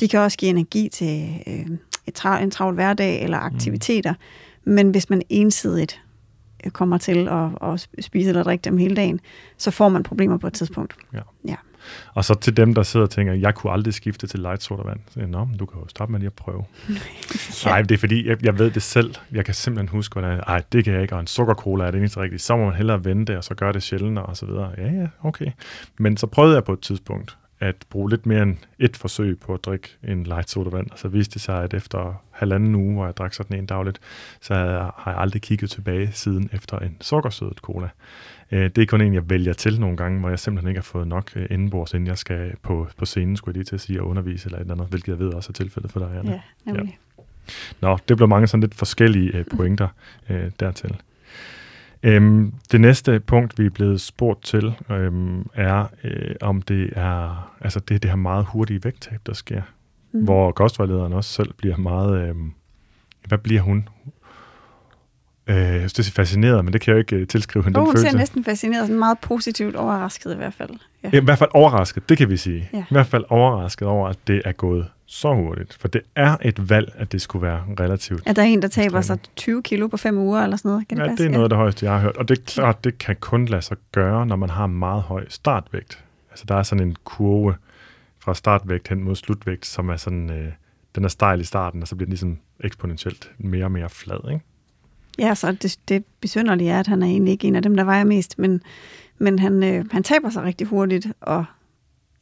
[0.00, 1.66] De kan også give energi til øh,
[2.06, 4.12] et tra- en travl hverdag eller aktiviteter.
[4.64, 4.72] Mm.
[4.72, 6.00] Men hvis man ensidigt
[6.64, 9.20] øh, kommer til at, at spise eller drikke dem hele dagen,
[9.56, 10.94] så får man problemer på et tidspunkt.
[11.12, 11.20] Ja.
[11.48, 11.56] Ja.
[12.14, 15.00] Og så til dem, der sidder og tænker, jeg kunne aldrig skifte til light sodavand.
[15.10, 16.64] Så, Nå, men du kan jo starte med lige at prøve.
[17.64, 19.14] Nej, det er fordi, jeg, jeg ved det selv.
[19.32, 21.98] Jeg kan simpelthen huske, hvordan nej, det kan jeg ikke, og en sukkercola er det
[21.98, 22.38] eneste rigtige.
[22.38, 24.70] Så må man hellere vente, og så gøre det sjældent, og så videre.
[24.78, 25.50] Ja, ja, okay.
[25.98, 29.54] Men så prøvede jeg på et tidspunkt at bruge lidt mere end et forsøg på
[29.54, 33.04] at drikke en light sodavand, og så viste det sig, at efter halvanden uge, hvor
[33.04, 33.98] jeg drak sådan en dagligt,
[34.40, 37.88] så har jeg aldrig kigget tilbage siden efter en sukkersødet cola.
[38.52, 40.82] Øh, Det er kun en, jeg vælger til nogle gange, hvor jeg simpelthen ikke har
[40.82, 43.80] fået nok øh, indenbords, inden jeg skal på, på scenen, skulle jeg lige til at
[43.80, 46.18] sige, og undervise eller et eller andet, hvilket jeg ved også er tilfældet for dig,
[46.18, 46.32] Anna.
[46.32, 46.98] Ja, nemlig.
[47.80, 49.88] Nå, det blev mange sådan lidt forskellige øh, pointer
[50.30, 50.96] øh, dertil.
[52.02, 57.50] Øhm, det næste punkt, vi er blevet spurgt til, øhm, er, øh, om det er
[57.60, 59.62] altså det, er det her meget hurtige vægttab, der sker.
[60.12, 60.24] Mm.
[60.24, 62.28] Hvor kostvejlederen også selv bliver meget...
[62.28, 62.34] Øh,
[63.28, 63.88] hvad bliver hun?
[65.50, 67.78] Øh, jeg synes, det er fascineret, men det kan jeg jo ikke øh, tilskrive hende
[67.78, 68.16] Oh, den hun ser følelse.
[68.18, 70.70] næsten fascineret, sådan meget positivt overrasket i hvert fald.
[71.02, 71.10] Ja.
[71.12, 72.68] I hvert fald overrasket, det kan vi sige.
[72.72, 72.78] Ja.
[72.78, 75.76] I hvert fald overrasket over, at det er gået så hurtigt.
[75.80, 78.22] For det er et valg, at det skulle være relativt.
[78.26, 79.36] Er der en, der taber sig Ekstremt.
[79.36, 80.88] 20 kilo på fem uger eller sådan noget?
[80.88, 81.24] Kan det Ja, passe?
[81.24, 82.16] det er noget af det højeste, jeg har hørt.
[82.16, 85.02] Og det er klart, det kan kun lade sig gøre, når man har en meget
[85.02, 86.04] høj startvægt.
[86.30, 87.54] Altså, der er sådan en kurve
[88.18, 90.52] fra startvægt hen mod slutvægt, som er sådan, øh,
[90.94, 94.30] den er stejl i starten, og så bliver den ligesom eksponentielt mere og mere flad,
[94.32, 94.44] ikke?
[95.20, 97.84] Ja, så det, det besynderlige er, at han er egentlig ikke en af dem, der
[97.84, 98.62] vejer mest, men,
[99.18, 101.44] men han, øh, han taber sig rigtig hurtigt, og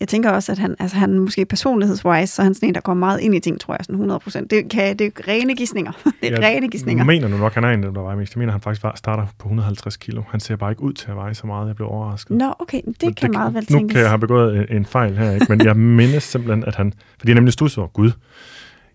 [0.01, 2.81] jeg tænker også, at han, altså han måske personlighedswise, så er han sådan en, der
[2.81, 4.51] går meget ind i ting, tror jeg, sådan 100 procent.
[4.51, 5.93] Det, kan, det er rene gissninger.
[6.23, 7.01] det er rene gissninger.
[7.01, 8.35] Jeg mener nu nok, han er en, der vejer mest.
[8.35, 10.23] Jeg mener, han faktisk starter på 150 kilo.
[10.31, 11.69] Han ser bare ikke ud til at veje så meget.
[11.69, 12.37] Jeg blev overrasket.
[12.37, 13.95] Nå, okay, det Men kan meget vel Nu tænkes.
[13.95, 15.47] kan jeg have begået en, fejl her, ikke?
[15.49, 16.93] men jeg mindes simpelthen, at han...
[17.19, 18.11] Fordi jeg nemlig stod over, gud,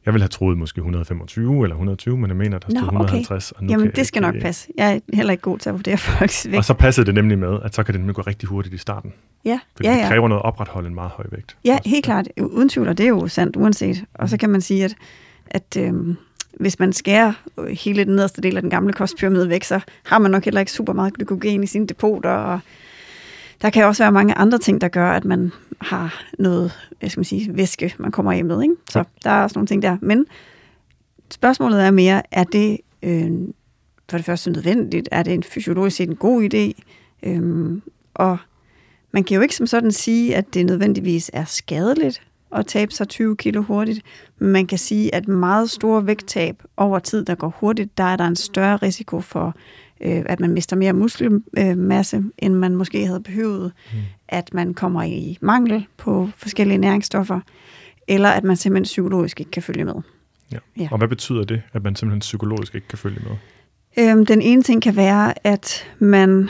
[0.05, 2.93] jeg ville have troet måske 125 eller 120, men jeg mener, der stod Nå, okay.
[2.95, 3.51] 150.
[3.51, 4.67] Og nu Jamen, det skal jeg nok ikke- passe.
[4.77, 6.57] Jeg er heller ikke god til at vurdere folks vægt.
[6.57, 8.77] Og så passede det nemlig med, at så kan det nemlig gå rigtig hurtigt i
[8.77, 9.13] starten.
[9.45, 10.07] ja, Fordi ja, det ja.
[10.07, 11.57] kræver noget at opretholde en meget høj vægt.
[11.65, 11.89] Ja, Også.
[11.89, 12.27] helt klart.
[12.41, 14.05] Uden tvivl, og det er jo sandt uanset.
[14.13, 14.95] Og så kan man sige, at,
[15.47, 16.15] at øhm,
[16.59, 17.33] hvis man skærer
[17.83, 20.71] hele den nederste del af den gamle kostpyramide væk, så har man nok heller ikke
[20.71, 22.59] super meget glykogen i sine depoter, og
[23.63, 25.51] der kan også være mange andre ting, der gør, at man
[25.81, 28.61] har noget, hvad skal man sige, væske, man kommer hjem med.
[28.61, 28.75] Ikke?
[28.89, 29.97] Så der er også nogle ting der.
[30.01, 30.25] Men
[31.31, 33.31] spørgsmålet er mere, er det øh,
[34.09, 35.09] for det første nødvendigt?
[35.11, 36.81] Er det en fysiologisk set en god idé?
[37.23, 37.81] Øhm,
[38.13, 38.37] og
[39.11, 43.07] man kan jo ikke som sådan sige, at det nødvendigvis er skadeligt at tabe sig
[43.07, 44.01] 20 kilo hurtigt,
[44.39, 48.15] men man kan sige, at meget store vægttab over tid, der går hurtigt, der er
[48.15, 49.55] der en større risiko for,
[50.05, 53.99] øh, at man mister mere muskelmasse, end man måske havde behøvet, mm.
[54.27, 57.39] at man kommer i mangel på forskellige næringsstoffer,
[58.07, 59.95] eller at man simpelthen psykologisk ikke kan følge med.
[60.51, 60.57] Ja.
[60.77, 60.87] ja.
[60.91, 63.35] Og hvad betyder det, at man simpelthen psykologisk ikke kan følge med?
[63.99, 66.49] Øhm, den ene ting kan være, at man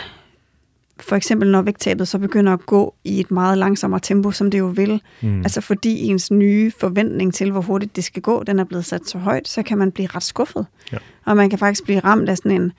[1.00, 4.60] for eksempel når vægttabet så begynder at gå i et meget langsommere tempo, som det
[4.60, 5.40] jo vil, mm.
[5.40, 9.08] altså fordi ens nye forventning til, hvor hurtigt det skal gå, den er blevet sat
[9.08, 10.66] så højt, så kan man blive ret skuffet.
[10.92, 10.98] Ja.
[11.26, 12.72] Og man kan faktisk blive ramt af sådan en,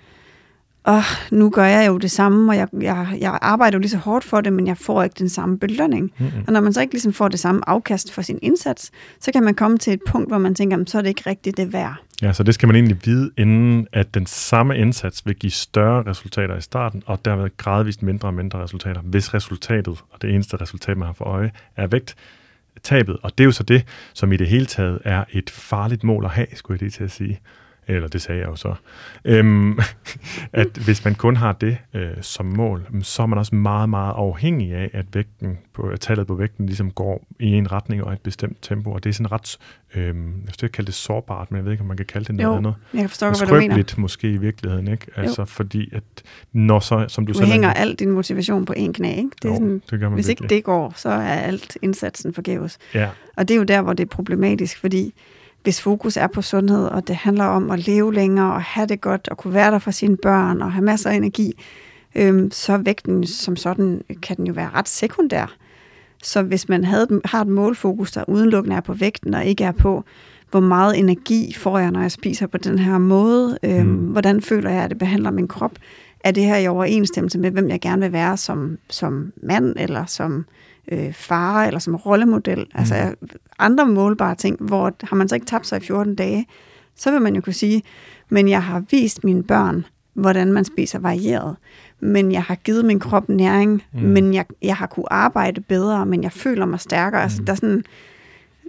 [0.89, 3.99] åh, nu gør jeg jo det samme, og jeg, jeg, jeg arbejder jo lige så
[3.99, 6.12] hårdt for det, men jeg får ikke den samme belønning.
[6.18, 6.45] Mm-hmm.
[6.47, 9.43] Og når man så ikke ligesom får det samme afkast for sin indsats, så kan
[9.43, 11.95] man komme til et punkt, hvor man tænker, så er det ikke rigtigt det værd.
[12.22, 16.03] Ja, så det skal man egentlig vide, inden at den samme indsats vil give større
[16.07, 20.57] resultater i starten, og derved gradvist mindre og mindre resultater, hvis resultatet, og det eneste
[20.57, 22.14] resultat, man har for øje, er vægt
[22.82, 23.16] tabet.
[23.22, 26.24] Og det er jo så det, som i det hele taget er et farligt mål
[26.24, 27.41] at have, skulle jeg lige til at sige
[27.87, 28.74] eller det sagde jeg jo så,
[29.24, 29.78] øhm,
[30.53, 34.12] at hvis man kun har det øh, som mål, så er man også meget, meget
[34.16, 38.12] afhængig af, at vægten på, at tallet på vægten ligesom går i en retning og
[38.12, 39.59] et bestemt tempo, og det er sådan ret,
[39.95, 42.26] øhm, jeg skal ikke kalde det sårbart, men jeg ved ikke, om man kan kalde
[42.26, 42.74] det noget jo, andet.
[42.95, 43.95] jeg forstår, hvad du mener.
[43.99, 45.07] måske i virkeligheden, ikke?
[45.16, 45.47] Altså jo.
[45.47, 46.03] fordi, at
[46.53, 49.30] når så, som du, du selv hænger er, alt din motivation på en knæ, ikke?
[49.43, 50.45] Det er jo, sådan, det gør man hvis virkelig.
[50.45, 52.78] ikke det går, så er alt indsatsen forgæves.
[52.95, 53.09] Ja.
[53.37, 55.14] Og det er jo der, hvor det er problematisk, fordi
[55.65, 59.01] hvis fokus er på sundhed, og det handler om at leve længere og have det
[59.01, 61.53] godt, og kunne være der for sine børn og have masser af energi,
[62.15, 65.57] øhm, så vægten som sådan kan den jo være ret sekundær.
[66.23, 69.73] Så hvis man havde, har et målfokus, der udelukkende er på vægten, og ikke er
[69.73, 70.05] på,
[70.51, 73.97] hvor meget energi får jeg, når jeg spiser på den her måde, øhm, mm.
[73.97, 75.73] hvordan føler jeg, at det behandler min krop,
[76.25, 80.07] er det her i overensstemmelse med, hvem jeg gerne vil være som, som mand, eller
[80.07, 80.45] som
[80.93, 82.64] øh, far, eller som rollemodel, mm.
[82.74, 83.14] altså
[83.59, 86.47] andre målbare ting, hvor har man så ikke tabt sig i 14 dage,
[86.97, 87.82] så vil man jo kunne sige,
[88.28, 91.57] men jeg har vist mine børn, hvordan man spiser varieret,
[92.01, 94.01] men jeg har givet min krop næring, mm.
[94.01, 97.22] men jeg, jeg har kunne arbejde bedre, men jeg føler mig stærkere.
[97.22, 97.49] Altså, mm.
[97.49, 97.85] Altså, der er sådan,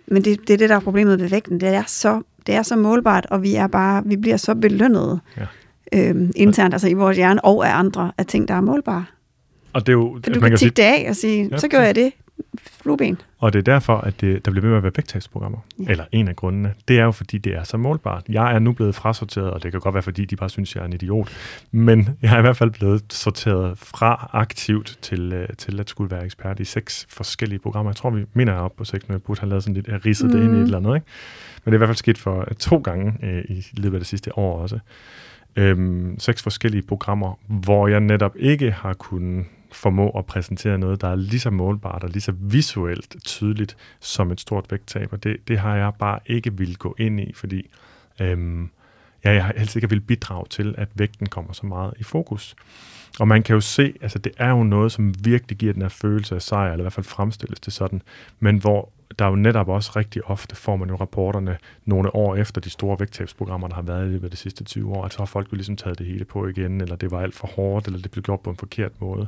[0.08, 1.60] men det, det er det, der er problemet med vægten.
[1.60, 5.20] Det er så, det er så målbart, og vi er bare, vi bliver så belønnet
[5.38, 6.10] ja.
[6.10, 9.06] øhm, internt, altså i vores hjerne og af andre, af ting, der er målbare.
[9.76, 11.68] Og det er jo, For du kan, kan tikke det af og sige, ja, så
[11.68, 12.12] gør jeg det.
[12.58, 13.18] Flueben.
[13.40, 15.58] Og det er derfor, at det, der bliver ved med at være vægttabsprogrammer.
[15.80, 15.92] Ja.
[15.92, 16.74] Eller en af grundene.
[16.88, 18.24] Det er jo, fordi det er så målbart.
[18.30, 20.82] Jeg er nu blevet frasorteret, og det kan godt være, fordi de bare synes, jeg
[20.82, 21.32] er en idiot.
[21.72, 26.12] Men jeg er i hvert fald blevet sorteret fra aktivt til, øh, til at skulle
[26.12, 27.92] være ekspert i seks forskellige programmer.
[27.92, 29.88] Jeg tror, vi mener jeg op på seks, når jeg burde have lavet sådan lidt,
[29.88, 30.32] jeg ridset mm.
[30.32, 30.96] det ind i et eller andet.
[30.96, 31.08] Ikke?
[31.66, 34.00] Men det er i hvert fald sket for øh, to gange øh, i løbet af
[34.00, 34.80] det sidste år også.
[35.56, 39.46] Øhm, seks forskellige programmer, hvor jeg netop ikke har kunnet
[39.76, 44.32] formå at præsentere noget, der er lige så målbart og lige så visuelt tydeligt som
[44.32, 45.14] et stort vægttab.
[45.14, 47.70] Og det, det har jeg bare ikke vil gå ind i, fordi
[48.20, 48.70] øhm,
[49.26, 52.56] ja, jeg helst ikke vil bidrage til, at vægten kommer så meget i fokus.
[53.20, 55.90] Og man kan jo se, altså det er jo noget, som virkelig giver den her
[55.90, 58.02] følelse af sejr, eller i hvert fald fremstilles det sådan,
[58.40, 62.36] men hvor der er jo netop også rigtig ofte, får man jo rapporterne nogle år
[62.36, 65.14] efter de store vægttabsprogrammer, der har været i løbet af de sidste 20 år, at
[65.14, 67.48] så har folk jo ligesom taget det hele på igen, eller det var alt for
[67.48, 69.28] hårdt, eller det blev gjort på en forkert måde.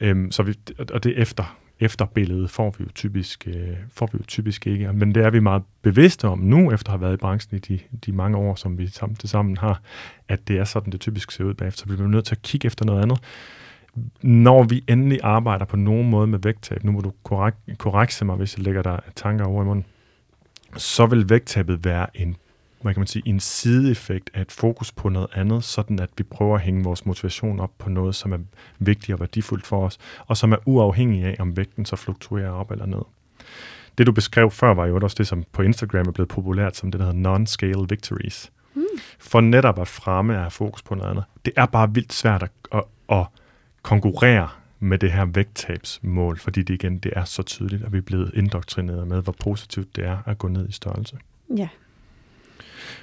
[0.00, 0.54] Øhm, så vi,
[0.92, 5.14] og det efter, efterbillede får vi jo typisk, øh, får vi jo typisk ikke, men
[5.14, 7.78] det er vi meget bevidste om nu, efter at have været i branchen i de,
[8.06, 9.80] de mange år, som vi sammen, til sammen har,
[10.28, 12.42] at det er sådan, det typisk ser ud bagefter, så vi bliver nødt til at
[12.42, 13.20] kigge efter noget andet
[14.22, 18.36] når vi endelig arbejder på nogen måde med vægttab, nu må du korrekt, korrekse mig,
[18.36, 19.84] hvis jeg lægger dig tanker over i munden,
[20.76, 22.36] så vil vægttabet være en,
[22.82, 26.22] hvad kan man sige, en sideeffekt af et fokus på noget andet, sådan at vi
[26.22, 28.38] prøver at hænge vores motivation op på noget, som er
[28.78, 32.70] vigtigt og værdifuldt for os, og som er uafhængig af, om vægten så fluktuerer op
[32.70, 33.02] eller ned.
[33.98, 36.90] Det du beskrev før, var jo også det, som på Instagram er blevet populært som
[36.90, 38.52] det, der hedder non-scale victories.
[38.74, 38.82] Mm.
[39.18, 41.24] For netop at fremme af fokus på noget andet.
[41.44, 43.26] Det er bare vildt svært at, at, at
[43.86, 44.48] konkurrere
[44.80, 48.30] med det her vægttabsmål, fordi det igen det er så tydeligt, at vi er blevet
[48.34, 51.16] indoktrineret med, hvor positivt det er at gå ned i størrelse.
[51.56, 51.68] Ja.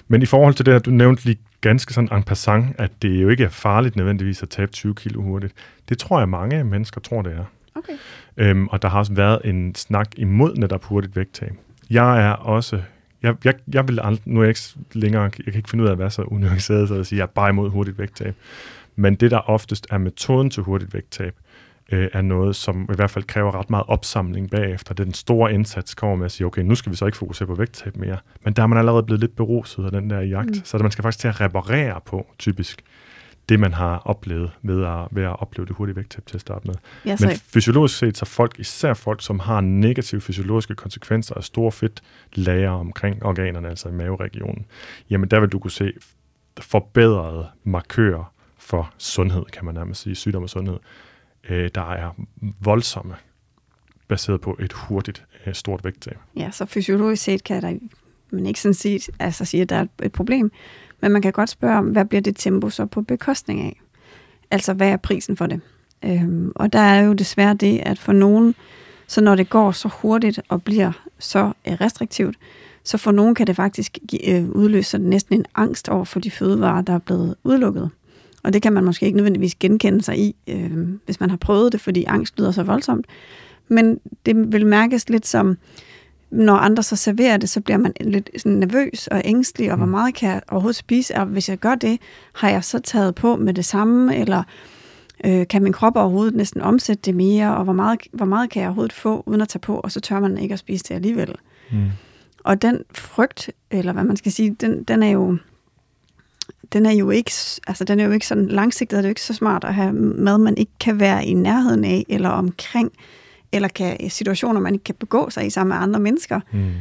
[0.08, 3.22] Men i forhold til det, at du nævnte lige ganske sådan en passant, at det
[3.22, 5.54] jo ikke er farligt nødvendigvis at tabe 20 kilo hurtigt.
[5.90, 7.46] Det tror jeg mange mennesker tror, det er.
[7.76, 7.94] Okay.
[8.38, 11.54] Øhm, og der har også været en snak imod netop hurtigt vægttab.
[11.90, 12.82] Jeg er også
[13.24, 15.88] jeg, jeg, jeg vil aldrig, nu er jeg ikke længere, jeg kan ikke finde ud
[15.88, 18.36] af at være så unuanceret, så at sige, jeg er bare imod hurtigt vægttab.
[18.96, 21.36] Men det, der oftest er metoden til hurtigt vægttab,
[21.92, 24.94] øh, er noget, som i hvert fald kræver ret meget opsamling bagefter.
[24.94, 27.56] Den store indsats kommer med at sige, okay, nu skal vi så ikke fokusere på
[27.56, 28.18] vægttab mere.
[28.44, 30.64] Men der er man allerede blevet lidt beruset af den der jagt, mm.
[30.64, 32.84] så man skal faktisk til at reparere på, typisk,
[33.50, 36.68] det, man har oplevet ved at, ved at opleve det hurtige vægttab til at starte
[36.68, 36.76] med.
[37.06, 41.72] Ja, Men fysiologisk set, så folk, især folk, som har negative fysiologiske konsekvenser af store
[41.72, 44.66] fedtlager omkring organerne, altså i maveregionen,
[45.10, 45.94] jamen der vil du kunne se
[46.60, 48.34] forbedrede markører
[48.64, 50.78] for sundhed, kan man nærmest sige, sygdom og sundhed,
[51.50, 52.10] øh, der er
[52.62, 53.16] voldsomme,
[54.08, 56.18] baseret på et hurtigt, øh, stort vægttab.
[56.36, 57.78] Ja, så fysiologisk set kan der
[58.32, 60.52] man ikke sådan sige, altså sige, at der er et problem,
[61.02, 63.82] men man kan godt spørge om, hvad bliver det tempo så på bekostning af?
[64.52, 65.62] Altså, hvad er prisen for det?
[66.06, 68.56] Øhm, og der er jo desværre det, at for nogen,
[69.08, 72.36] så når det går så hurtigt og bliver så øh, restriktivt,
[72.84, 73.98] så for nogen kan det faktisk
[74.28, 77.90] øh, udløse næsten en angst over for de fødevarer, der er blevet udelukket.
[78.44, 81.72] Og det kan man måske ikke nødvendigvis genkende sig i, øh, hvis man har prøvet
[81.72, 83.06] det, fordi angst lyder så voldsomt.
[83.68, 85.58] Men det vil mærkes lidt som,
[86.32, 89.86] når andre så serverer det, så bliver man lidt sådan nervøs og ængstelig, og hvor
[89.86, 89.92] mm.
[89.92, 92.00] meget kan jeg overhovedet spise, og hvis jeg gør det,
[92.34, 94.44] har jeg så taget på med det samme, eller
[95.26, 98.62] øh, kan min krop overhovedet næsten omsætte det mere, og hvor meget, hvor meget kan
[98.62, 100.96] jeg overhovedet få, uden at tage på, og så tør man ikke at spise det
[100.96, 101.36] alligevel.
[101.72, 101.90] Mm.
[102.44, 105.38] Og den frygt, eller hvad man skal sige, den, den er jo
[106.74, 107.32] den er jo ikke,
[107.68, 109.94] altså den er jo ikke sådan langsigtet, er det jo ikke så smart at have
[109.94, 112.92] mad, man ikke kan være i nærheden af, eller omkring,
[113.52, 116.72] eller kan, situationer, man ikke kan begå sig i sammen med andre mennesker, mm.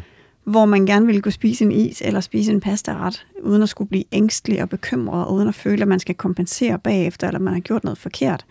[0.45, 3.89] hvor man gerne ville kunne spise en is, eller spise en pastaret, uden at skulle
[3.89, 7.55] blive ængstelig og bekymret, og uden at føle, at man skal kompensere bagefter, eller man
[7.55, 8.45] har gjort noget forkert.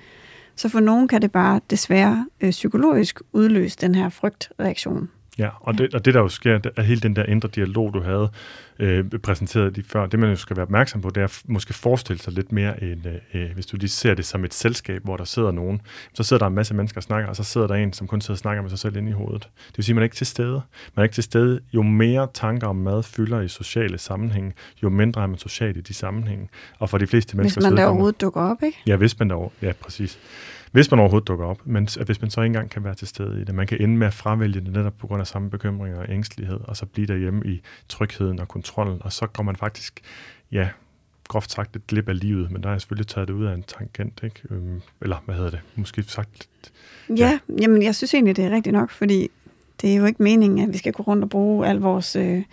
[0.56, 5.10] Så for nogen kan det bare desværre øh, psykologisk udløse den her frygtreaktion.
[5.42, 8.02] Ja, og, Det, og det der jo sker, er hele den der indre dialog, du
[8.02, 8.30] havde
[8.80, 12.22] øh, præsenteret lige før, det man jo skal være opmærksom på, det er måske forestille
[12.22, 15.18] sig lidt mere, end, øh, øh, hvis du lige ser det som et selskab, hvor
[15.18, 15.82] der sidder nogen,
[16.14, 18.22] så sidder der en masse mennesker og snakker, og så sidder der en, som kun
[18.22, 19.50] sidder og snakker med sig selv inde i hovedet.
[19.68, 20.62] Det vil sige, at man er ikke til stede.
[20.96, 21.60] Man er ikke til stede.
[21.74, 25.82] Jo mere tanker om mad fylder i sociale sammenhæng, jo mindre er man social i
[25.82, 26.50] de sammenhænge.
[26.80, 27.62] Og for de fleste mennesker...
[27.62, 28.78] Hvis man der overhovedet dukker op, ikke?
[28.88, 30.20] Ja, hvis man der Ja, præcis.
[30.72, 33.42] Hvis man overhovedet dukker op, men hvis man så ikke engang kan være til stede
[33.42, 33.56] i det.
[33.56, 36.60] Man kan ende med at fravælge det netop på grund af samme bekymringer og ængstelighed,
[36.64, 40.02] og så blive derhjemme i trygheden og kontrollen, og så går man faktisk,
[40.52, 40.70] ja,
[41.28, 43.54] groft sagt et glip af livet, men der er jeg selvfølgelig taget det ud af
[43.54, 44.42] en tangent, ikke?
[44.50, 45.60] Øhm, eller hvad hedder det?
[45.76, 46.50] Måske sagt...
[47.10, 49.30] Ja, ja, jamen jeg synes egentlig, det er rigtigt nok, fordi
[49.82, 52.16] det er jo ikke meningen, at vi skal gå rundt og bruge al vores...
[52.16, 52.44] Øh,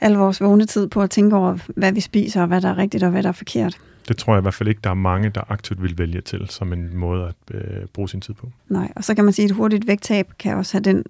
[0.00, 2.78] al vores vågne tid på at tænke over, hvad vi spiser, og hvad der er
[2.78, 3.78] rigtigt, og hvad der er forkert.
[4.08, 6.46] Det tror jeg i hvert fald ikke, der er mange, der aktivt vil vælge til
[6.48, 8.50] som en måde at øh, bruge sin tid på.
[8.68, 11.04] Nej, og så kan man sige, at et hurtigt vægttab kan også have den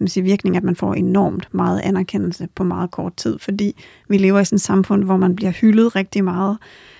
[0.00, 4.18] man siger, virkning, at man får enormt meget anerkendelse på meget kort tid, fordi vi
[4.18, 6.58] lever i sådan et samfund, hvor man bliver hyldet rigtig meget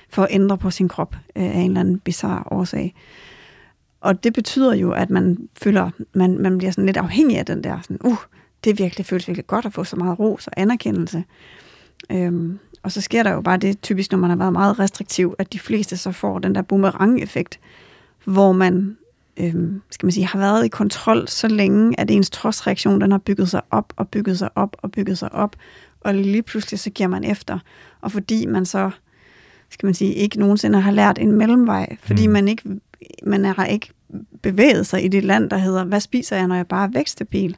[0.08, 2.94] for at ændre på sin krop øh, af en eller anden bizarre årsag.
[4.00, 7.64] Og det betyder jo, at man føler, man, man bliver sådan lidt afhængig af den
[7.64, 8.18] der, sådan, uh,
[8.64, 11.24] det virkelig føles virkelig godt at få så meget ros og anerkendelse.
[12.12, 15.34] Øhm, og så sker der jo bare det, typisk når man har været meget restriktiv,
[15.38, 17.60] at de fleste så får den der boomerang-effekt,
[18.24, 18.96] hvor man,
[19.36, 23.18] øhm, skal man sige, har været i kontrol så længe, at ens trodsreaktion, den har
[23.18, 25.56] bygget sig op og bygget sig op og bygget sig op,
[26.00, 27.58] og lige pludselig så giver man efter.
[28.00, 28.90] Og fordi man så,
[29.70, 32.32] skal man sige, ikke nogensinde har lært en mellemvej, fordi mm.
[32.32, 32.80] man ikke
[33.22, 33.90] man har ikke
[34.42, 37.56] bevæget sig i det land, der hedder, hvad spiser jeg, når jeg bare er vækstabil?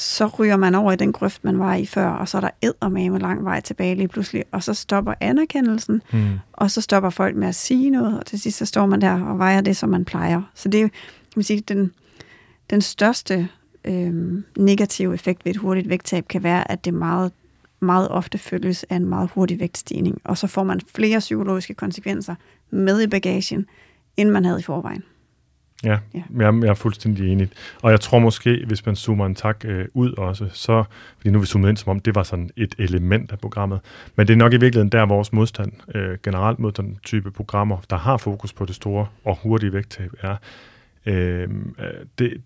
[0.00, 2.88] Så ryger man over i den grøft, man var i før, og så er der
[2.88, 6.38] med lang vej tilbage lige pludselig, og så stopper anerkendelsen, mm.
[6.52, 9.20] og så stopper folk med at sige noget, og til sidst så står man der
[9.20, 10.42] og vejer det, som man plejer.
[10.54, 11.92] Så det er kan man sige, den,
[12.70, 13.48] den største
[13.84, 17.32] øh, negative effekt ved et hurtigt vægttab kan være, at det meget,
[17.80, 22.34] meget ofte følges af en meget hurtig vægtstigning, og så får man flere psykologiske konsekvenser
[22.70, 23.66] med i bagagen,
[24.16, 25.02] end man havde i forvejen.
[25.84, 26.22] Ja, ja.
[26.38, 27.50] Jeg, jeg er fuldstændig enig.
[27.82, 30.84] Og jeg tror måske, hvis man zoomer en tak øh, ud også, så,
[31.16, 33.80] fordi nu er vi zoomet ind, som om det var sådan et element af programmet,
[34.16, 37.76] men det er nok i virkeligheden der vores modstand øh, generelt mod den type programmer,
[37.90, 40.36] der har fokus på det store og hurtige vægttab, er,
[41.06, 41.48] øh,
[42.18, 42.42] det,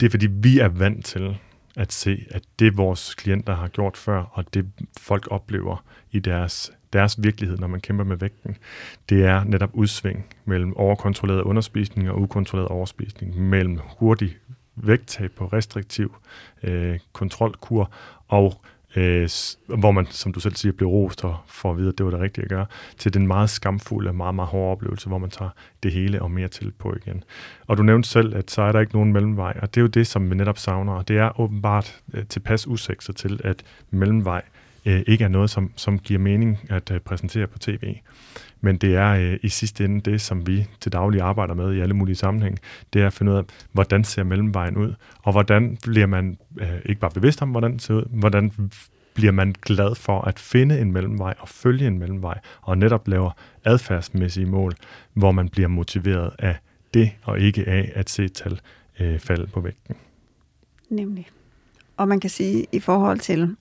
[0.00, 1.38] det er fordi, vi er vant til
[1.76, 4.66] at se, at det vores klienter har gjort før, og det
[4.98, 8.56] folk oplever i deres deres virkelighed, når man kæmper med vægten,
[9.08, 14.36] det er netop udsving mellem overkontrolleret underspisning og ukontrolleret overspisning, mellem hurtig
[14.76, 16.16] vægttab på restriktiv
[16.62, 17.90] øh, kontrolkur,
[18.28, 18.60] og
[18.96, 19.28] øh,
[19.78, 22.12] hvor man, som du selv siger, bliver rost og får at vide, at det var
[22.12, 22.66] det rigtige at gøre,
[22.98, 25.50] til den meget skamfulde, meget, meget hårde oplevelse, hvor man tager
[25.82, 27.24] det hele og mere til på igen.
[27.66, 29.88] Og du nævnte selv, at så er der ikke nogen mellemvej, og det er jo
[29.88, 34.42] det, som vi netop savner, og det er åbenbart øh, tilpas usekset til, at mellemvej
[34.86, 37.94] øh, ikke er noget, som, som giver mening at øh, præsentere på tv.
[38.60, 41.80] Men det er øh, i sidste ende det, som vi til daglig arbejder med i
[41.80, 42.58] alle mulige sammenhæng.
[42.92, 46.78] Det er at finde ud af, hvordan ser mellemvejen ud, og hvordan bliver man øh,
[46.84, 48.70] ikke bare bevidst om, hvordan det ser ud, hvordan
[49.14, 53.30] bliver man glad for at finde en mellemvej og følge en mellemvej, og netop laver
[53.64, 54.72] adfærdsmæssige mål,
[55.14, 56.56] hvor man bliver motiveret af
[56.94, 58.60] det, og ikke af at se tal
[59.00, 59.96] øh, falde på vægten.
[60.90, 61.26] Nemlig.
[61.96, 63.56] Og man kan sige, i forhold til,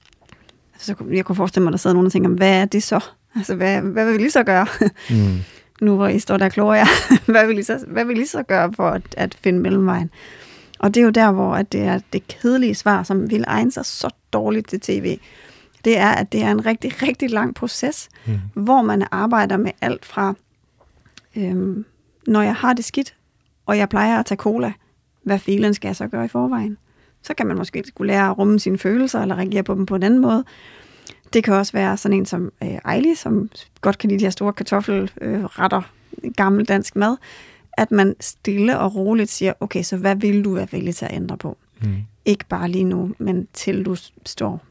[0.75, 2.99] altså, jeg kunne forestille mig, at der sidder nogen og tænker, hvad er det så?
[3.35, 4.67] Altså, hvad, hvad vil vi lige så gøre?
[5.09, 5.37] Mm.
[5.85, 6.87] nu hvor I står der kloger jeg,
[7.25, 10.09] hvad vil I så, hvad vil I så gøre for at, at finde mellemvejen?
[10.79, 13.71] Og det er jo der, hvor at det er det kedelige svar, som vil egne
[13.71, 15.19] sig så dårligt til tv.
[15.85, 18.63] Det er, at det er en rigtig, rigtig lang proces, mm.
[18.63, 20.33] hvor man arbejder med alt fra,
[21.35, 21.85] øhm,
[22.27, 23.15] når jeg har det skidt,
[23.65, 24.73] og jeg plejer at tage cola,
[25.23, 26.77] hvad filen skal jeg så gøre i forvejen?
[27.25, 29.95] Så kan man måske skulle lære at rumme sine følelser, eller reagere på dem på
[29.95, 30.43] en anden måde.
[31.33, 33.49] Det kan også være sådan en som øh, Ejli, som
[33.81, 35.81] godt kan lide de her store kartoffelretter,
[36.23, 37.17] øh, gammel dansk mad,
[37.77, 41.13] at man stille og roligt siger, okay, så hvad vil du være villig til at
[41.13, 41.57] ændre på?
[41.81, 41.95] Mm.
[42.25, 43.95] Ikke bare lige nu, men til du
[44.25, 44.61] står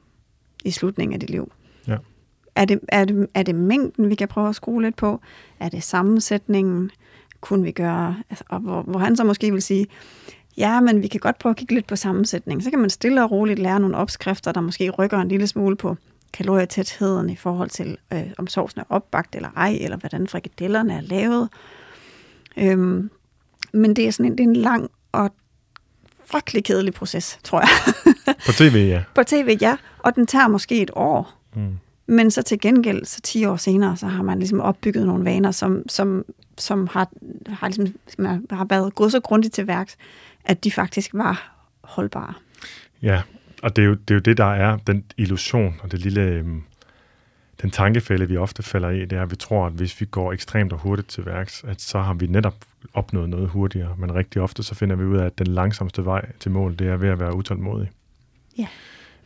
[0.64, 1.52] i slutningen af dit liv.
[1.88, 1.96] Ja.
[2.55, 5.20] Er, det, er, det, er det mængden, vi kan prøve at skrue lidt på?
[5.61, 6.90] Er det sammensætningen?
[7.40, 8.16] Kunne vi gøre?
[8.30, 9.86] Altså, og hvor, hvor han så måske vil sige,
[10.57, 12.62] ja, men vi kan godt prøve at kigge lidt på sammensætning.
[12.62, 15.76] Så kan man stille og roligt lære nogle opskrifter, der måske rykker en lille smule
[15.76, 15.96] på
[16.32, 21.00] kalorietætheden i forhold til, øh, om sovsen er opbagt eller ej, eller hvordan frikadellerne er
[21.00, 21.48] lavet.
[22.57, 23.11] Øhm,
[23.72, 25.30] men det er sådan en, det er en lang og
[26.24, 28.05] frygtelig kedelig proces, tror jeg.
[28.46, 29.02] På tv, ja.
[29.14, 29.76] På tv, ja.
[29.98, 31.32] Og den tager måske et år.
[31.57, 31.78] Mm.
[32.07, 35.50] Men så til gengæld, så 10 år senere, så har man ligesom opbygget nogle vaner,
[35.50, 36.24] som, som,
[36.59, 37.09] som har,
[37.48, 37.94] har, ligesom,
[38.50, 39.96] har været gået så grundigt til værks,
[40.45, 42.34] at de faktisk var holdbare.
[43.03, 43.22] Ja,
[43.62, 46.20] og det er, jo, det er jo det, der er den illusion og det lille,
[46.20, 46.62] øhm,
[47.62, 50.32] den tankefælde, vi ofte falder i, det er, at vi tror, at hvis vi går
[50.32, 52.55] ekstremt og hurtigt til værks, at så har vi netop
[52.95, 53.97] opnået noget hurtigere.
[53.99, 56.88] Men rigtig ofte, så finder vi ud af, at den langsomste vej til mål, det
[56.88, 57.90] er ved at være utålmodig.
[58.59, 58.66] Ja.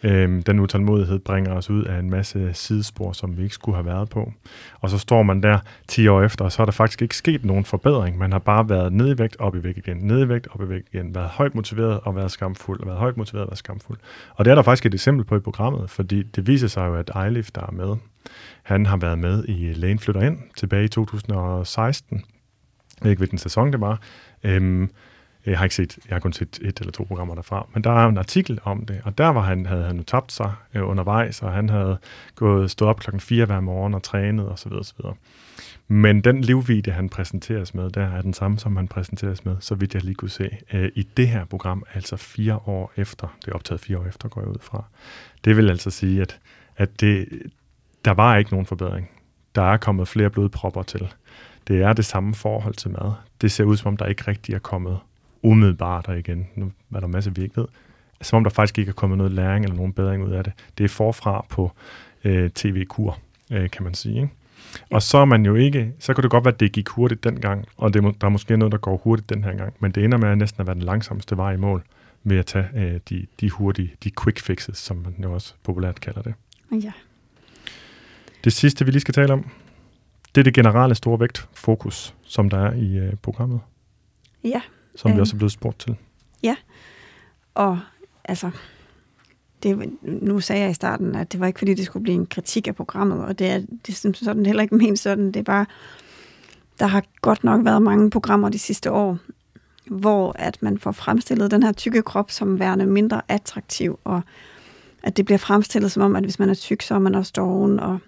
[0.02, 3.86] Øhm, den utålmodighed bringer os ud af en masse sidespor, som vi ikke skulle have
[3.86, 4.32] været på.
[4.80, 7.44] Og så står man der 10 år efter, og så er der faktisk ikke sket
[7.44, 8.18] nogen forbedring.
[8.18, 10.62] Man har bare været ned i vægt, op i vægt igen, ned i vægt, op
[10.62, 13.58] i vægt igen, været højt motiveret og været skamfuld, og været højt motiveret og været
[13.58, 13.98] skamfuld.
[14.34, 16.94] Og det er der faktisk et eksempel på i programmet, fordi det viser sig jo,
[16.94, 17.96] at Eilif, der er med,
[18.62, 22.16] han har været med i Lægen flytter ind tilbage i 2016.
[22.16, 22.24] Jeg
[23.04, 24.00] ved ikke, hvilken sæson det var.
[24.44, 24.90] Øhm,
[25.50, 27.90] jeg har ikke set, jeg har kun set et eller to programmer derfra, men der
[27.90, 30.88] er en artikel om det, og der var han, havde han jo tabt sig øh,
[30.88, 31.98] undervejs, og han havde
[32.34, 34.72] gået, stået op klokken 4 hver morgen og trænet osv.
[34.72, 35.00] osv.
[35.88, 39.74] Men den livvide, han præsenteres med, der er den samme, som han præsenteres med, så
[39.74, 43.50] vidt jeg lige kunne se, øh, i det her program, altså fire år efter, det
[43.50, 44.84] er optaget fire år efter, går jeg ud fra.
[45.44, 46.38] Det vil altså sige, at,
[46.76, 47.28] at det,
[48.04, 49.10] der var ikke nogen forbedring.
[49.54, 51.14] Der er kommet flere blodpropper til.
[51.68, 53.12] Det er det samme forhold til mad.
[53.40, 54.98] Det ser ud, som om der ikke rigtig er kommet
[55.42, 56.48] umiddelbart der igen.
[56.54, 57.66] Nu er der masser, vi ikke ved.
[58.22, 60.52] Som om der faktisk ikke er kommet noget læring eller nogen bedring ud af det.
[60.78, 61.72] Det er forfra på
[62.24, 63.18] øh, tv-kur,
[63.52, 64.16] øh, kan man sige.
[64.16, 64.30] Ikke?
[64.90, 67.24] Og så er man jo ikke, så kan det godt være, at det gik hurtigt
[67.24, 70.04] dengang, og det, der er måske noget, der går hurtigt den her gang, men det
[70.04, 71.82] ender med at næsten at være den langsomste vej i mål
[72.24, 76.00] ved at tage øh, de, de hurtige, de quick fixes, som man jo også populært
[76.00, 76.34] kalder det.
[76.84, 76.92] Ja.
[78.44, 79.50] Det sidste, vi lige skal tale om,
[80.34, 83.60] det er det generelle store vægtfokus, som der er i øh, programmet.
[84.44, 84.60] Ja,
[84.98, 85.96] som vi også er blevet spurgt til.
[86.42, 86.56] Ja,
[87.54, 87.78] og
[88.24, 88.50] altså,
[89.62, 92.26] det, nu sagde jeg i starten, at det var ikke fordi, det skulle blive en
[92.26, 95.26] kritik af programmet, og det er, det er sådan heller ikke ment sådan.
[95.26, 95.66] Det er bare,
[96.78, 99.18] der har godt nok været mange programmer de sidste år,
[99.86, 104.22] hvor at man får fremstillet den her tykke krop som værende mindre attraktiv, og
[105.02, 107.32] at det bliver fremstillet som om, at hvis man er tyk, så er man også
[107.36, 107.98] doven, og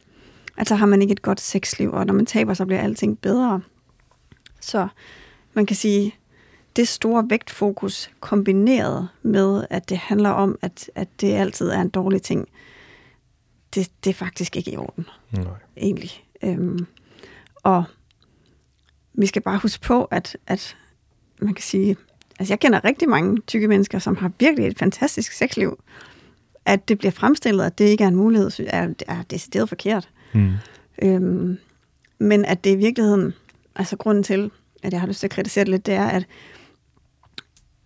[0.56, 3.18] at så har man ikke et godt sexliv, og når man taber, så bliver alting
[3.18, 3.60] bedre.
[4.60, 4.88] Så
[5.54, 6.14] man kan sige,
[6.76, 11.88] det store vægtfokus kombineret med, at det handler om, at, at det altid er en
[11.88, 12.48] dårlig ting,
[13.74, 15.06] det, det er faktisk ikke i orden.
[15.30, 15.44] Nej.
[15.76, 16.24] Egentlig.
[16.42, 16.86] Øhm,
[17.54, 17.84] og
[19.12, 20.76] vi skal bare huske på, at, at
[21.40, 21.96] man kan sige,
[22.38, 25.82] altså jeg kender rigtig mange tykke mennesker, som har virkelig et fantastisk sexliv.
[26.64, 30.08] At det bliver fremstillet, at det ikke er en mulighed, er, er decideret forkert.
[30.34, 30.52] Mm.
[31.02, 31.58] Øhm,
[32.18, 33.34] men at det i virkeligheden,
[33.76, 34.50] altså grunden til,
[34.82, 36.26] at jeg har lyst til at kritisere det lidt, det er, at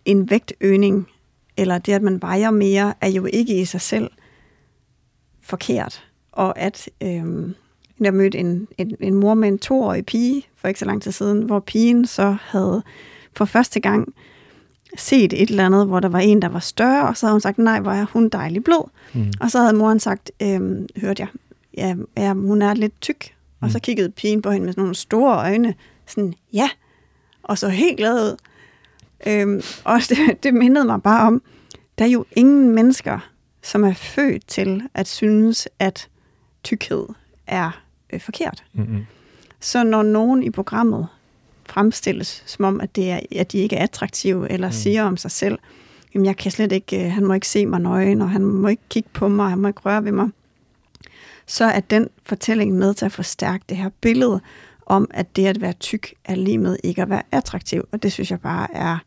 [0.05, 1.07] en vægtøgning,
[1.57, 4.09] eller det, at man vejer mere, er jo ikke i sig selv
[5.41, 6.03] forkert.
[6.31, 7.53] Og at øh,
[7.99, 11.11] jeg mødte en, en, en mor med en toårig pige for ikke så lang tid
[11.11, 12.83] siden, hvor pigen så havde
[13.33, 14.13] for første gang
[14.97, 17.41] set et eller andet, hvor der var en, der var større, og så havde hun
[17.41, 18.89] sagt, nej, hvor er hun dejlig blød.
[19.13, 19.31] Mm.
[19.41, 21.27] Og så havde moren sagt, øhm, hørte jeg,
[21.77, 23.31] ja, ja, hun er lidt tyk.
[23.61, 23.81] Og så Mm.
[23.81, 25.73] kiggede pigen på hende med sådan nogle store øjne,
[26.07, 26.69] sådan, ja,
[27.43, 28.37] og så helt glad ud.
[29.27, 31.41] Øhm, og det, det mindede mig bare om,
[31.97, 33.19] der er jo ingen mennesker,
[33.63, 36.09] som er født til at synes, at
[36.63, 37.05] tykkhed
[37.47, 37.81] er
[38.13, 38.63] øh, forkert.
[38.73, 39.05] Mm-hmm.
[39.59, 41.07] Så når nogen i programmet
[41.65, 44.73] fremstilles, som om, at, det er, at de ikke er attraktive, eller mm.
[44.73, 45.59] siger om sig selv,
[46.13, 48.67] jamen jeg kan slet ikke, øh, han må ikke se mig nøgen, og han må
[48.67, 50.29] ikke kigge på mig, han må ikke røre ved mig,
[51.45, 54.41] så er den fortælling med til at forstærke det her billede
[54.85, 57.87] om, at det at være tyk er lige med ikke at være attraktiv.
[57.91, 58.97] Og det synes jeg bare er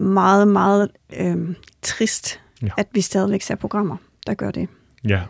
[0.00, 0.88] meget, meget
[1.20, 1.36] øh,
[1.82, 2.68] trist, Ja.
[2.76, 3.96] at vi stadigvæk ser programmer,
[4.26, 4.68] der gør det.
[5.04, 5.20] Ja,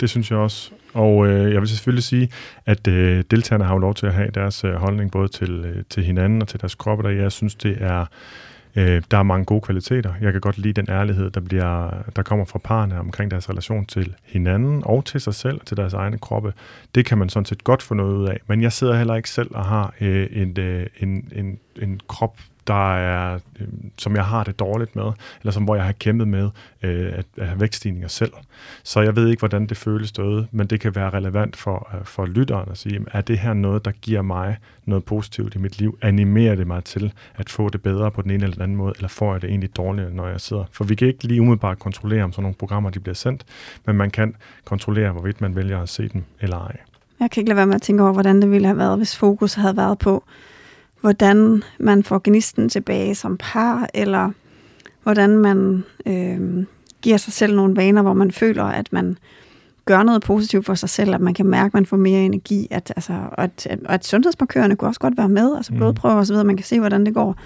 [0.00, 0.70] det synes jeg også.
[0.94, 2.30] Og øh, jeg vil selvfølgelig sige,
[2.66, 5.84] at øh, deltagerne har jo lov til at have deres øh, holdning både til, øh,
[5.90, 8.06] til hinanden og til deres kroppe, og jeg synes, det er
[8.76, 10.12] øh, der er mange gode kvaliteter.
[10.20, 13.86] Jeg kan godt lide den ærlighed, der, bliver, der kommer fra parerne omkring deres relation
[13.86, 16.52] til hinanden og til sig selv og til deres egne kroppe.
[16.94, 18.40] Det kan man sådan set godt få noget ud af.
[18.46, 22.38] Men jeg sidder heller ikke selv og har øh, en, øh, en, en, en krop,
[22.68, 23.66] der er, øh,
[23.98, 26.50] som jeg har det dårligt med, eller som hvor jeg har kæmpet med
[26.82, 28.32] øh, at, at have vækststigninger selv.
[28.82, 32.04] Så jeg ved ikke, hvordan det føles derude, men det kan være relevant for, øh,
[32.04, 35.58] for lytteren at sige, jamen, er det her noget, der giver mig noget positivt i
[35.58, 35.98] mit liv?
[36.02, 38.92] Animerer det mig til at få det bedre på den ene eller den anden måde,
[38.96, 40.64] eller får jeg det egentlig dårligere, når jeg sidder?
[40.72, 43.44] For vi kan ikke lige umiddelbart kontrollere, om sådan nogle programmer de bliver sendt,
[43.86, 46.76] men man kan kontrollere, hvorvidt man vælger at se dem eller ej.
[47.20, 49.16] Jeg kan ikke lade være med at tænke over, hvordan det ville have været, hvis
[49.16, 50.24] fokus havde været på,
[51.00, 54.30] hvordan man får gnisten tilbage som par, eller
[55.02, 56.64] hvordan man øh,
[57.02, 59.16] giver sig selv nogle vaner, hvor man føler, at man
[59.84, 62.68] gør noget positivt for sig selv, at man kan mærke, at man får mere energi,
[62.70, 65.78] at, altså, og at, og at sundhedsmarkørerne kunne også godt være med, altså Mhm.
[65.78, 67.36] blodprøver osv., man kan se, hvordan det går,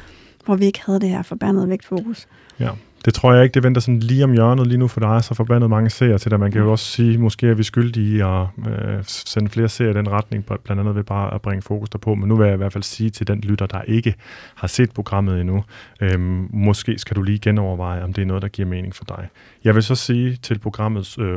[0.45, 2.27] hvor vi ikke havde det her forbandede vægtfokus.
[2.61, 2.69] Ja,
[3.05, 5.21] det tror jeg ikke, det venter sådan lige om hjørnet lige nu, for der er
[5.21, 6.41] så forbandet mange serier til det.
[6.41, 9.93] Man kan jo også sige, måske er vi skyldige i at øh, sende flere serier
[9.93, 12.15] i den retning, bl- blandt andet ved bare at bringe fokus derpå.
[12.15, 14.15] Men nu vil jeg i hvert fald sige til den lytter, der ikke
[14.55, 15.65] har set programmet endnu,
[16.01, 19.29] øh, måske skal du lige genoverveje, om det er noget, der giver mening for dig.
[19.65, 21.37] Jeg vil så sige til programmet, øh,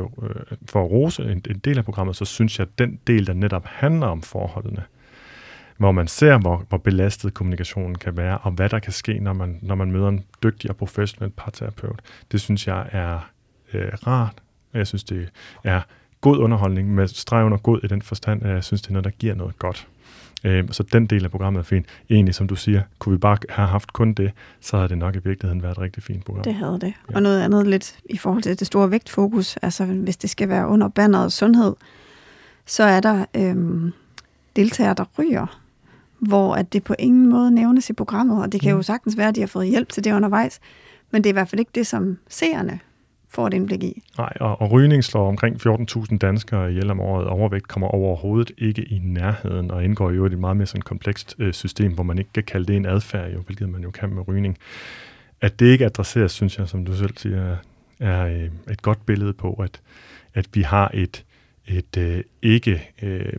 [0.68, 3.32] for at rose en, en del af programmet, så synes jeg, at den del, der
[3.32, 4.82] netop handler om forholdene,
[5.78, 9.32] hvor man ser, hvor, hvor belastet kommunikationen kan være, og hvad der kan ske, når
[9.32, 12.00] man, når man møder en dygtig og professionel parterapeut.
[12.32, 13.30] Det synes jeg er
[13.74, 14.34] øh, rart,
[14.72, 15.28] og jeg synes, det
[15.64, 15.80] er
[16.20, 19.04] god underholdning med streg under god i den forstand, at jeg synes, det er noget,
[19.04, 19.88] der giver noget godt.
[20.44, 21.86] Øh, så den del af programmet er fin.
[22.10, 25.16] Egentlig, som du siger, kunne vi bare have haft kun det, så havde det nok
[25.16, 26.42] i virkeligheden været et rigtig fint program.
[26.42, 26.94] Det havde det.
[27.10, 27.14] Ja.
[27.14, 30.68] Og noget andet lidt i forhold til det store vægtfokus, altså hvis det skal være
[30.68, 31.74] under banneret sundhed,
[32.66, 33.92] så er der øhm,
[34.56, 35.60] deltagere, der ryger,
[36.18, 38.76] hvor at det på ingen måde nævnes i programmet, og det kan Mm.
[38.76, 40.60] jo sagtens være, at de har fået hjælp til det undervejs,
[41.10, 42.80] men det er i hvert fald ikke det, som seerne
[43.28, 44.02] får et indblik i.
[44.18, 47.26] Nej, og, og rygning slår omkring 14.000 danskere ihjel om året.
[47.26, 51.34] Overvægt kommer overhovedet ikke i nærheden, og indgår jo i et meget mere sådan komplekst
[51.38, 54.14] øh, system, hvor man ikke kan kalde det en adfærd, jo, hvilket man jo kan
[54.14, 54.58] med rygning.
[55.40, 57.56] At det ikke adresseres, synes jeg, som du selv siger, er,
[58.00, 59.80] er øh, et godt billede på, at,
[60.34, 61.24] at vi har et,
[61.66, 62.90] et øh, ikke...
[63.02, 63.32] Øh,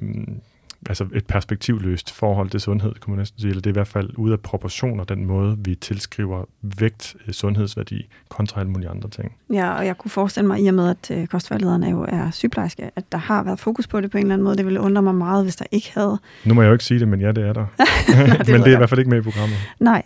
[0.89, 3.87] altså et perspektivløst forhold til sundhed, kunne man næsten sige, eller det er i hvert
[3.87, 9.09] fald ude af proportioner den måde, vi tilskriver vægt, øh, sundhedsværdi kontra alle mulige andre
[9.09, 9.35] ting.
[9.53, 12.91] Ja, og jeg kunne forestille mig, i og med at øh, kostvejlederne jo er sygeplejerske,
[12.95, 14.57] at der har været fokus på det på en eller anden måde.
[14.57, 16.17] Det ville undre mig meget, hvis der ikke havde.
[16.45, 17.65] Nu må jeg jo ikke sige det, men ja, det er der.
[18.45, 19.57] ved men det er i hvert fald ikke med i programmet.
[19.79, 20.03] Nej.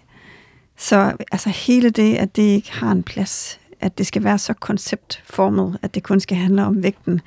[0.78, 4.54] Så altså hele det, at det ikke har en plads, at det skal være så
[4.54, 7.22] konceptformet, at det kun skal handle om vægten,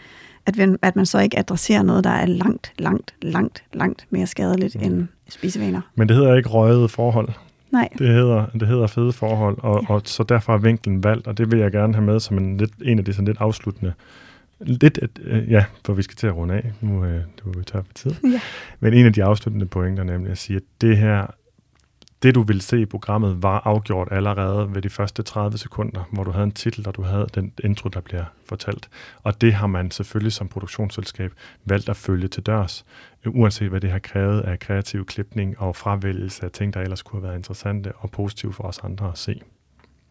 [0.47, 4.75] at, at man så ikke adresserer noget, der er langt, langt, langt, langt mere skadeligt
[4.77, 4.83] Mm.
[4.87, 5.81] end spisevaner.
[5.95, 7.29] Men det hedder ikke røget forhold.
[7.71, 11.39] Nej, Det hedder, det hedder fede forhold, og, og så derfor er vinklen valgt, og
[11.39, 13.93] det vil jeg gerne have med som en, lidt, en af de sådan lidt afsluttende.
[14.61, 16.73] Lidt, at, øh, ja, for vi skal til at runde af.
[16.81, 18.11] Nu øh, det var vi tør for tid.
[18.33, 18.41] Ja.
[18.81, 21.27] Men en af de afsluttende pointer, nemlig at sige, at det her,
[22.25, 26.25] det du ville se i programmet, var afgjort allerede ved de første 30 sekunder, hvor
[26.25, 28.89] du havde en titel, og du havde den intro, der bliver fortalt.
[29.23, 31.33] Og det har man selvfølgelig som produktionsselskab
[31.65, 32.85] valgt at følge til dørs,
[33.27, 37.21] uanset hvad det har krævet af kreativ klipning og fravælgelse af ting, der ellers kunne
[37.21, 39.41] have været interessante og positive for os andre at se.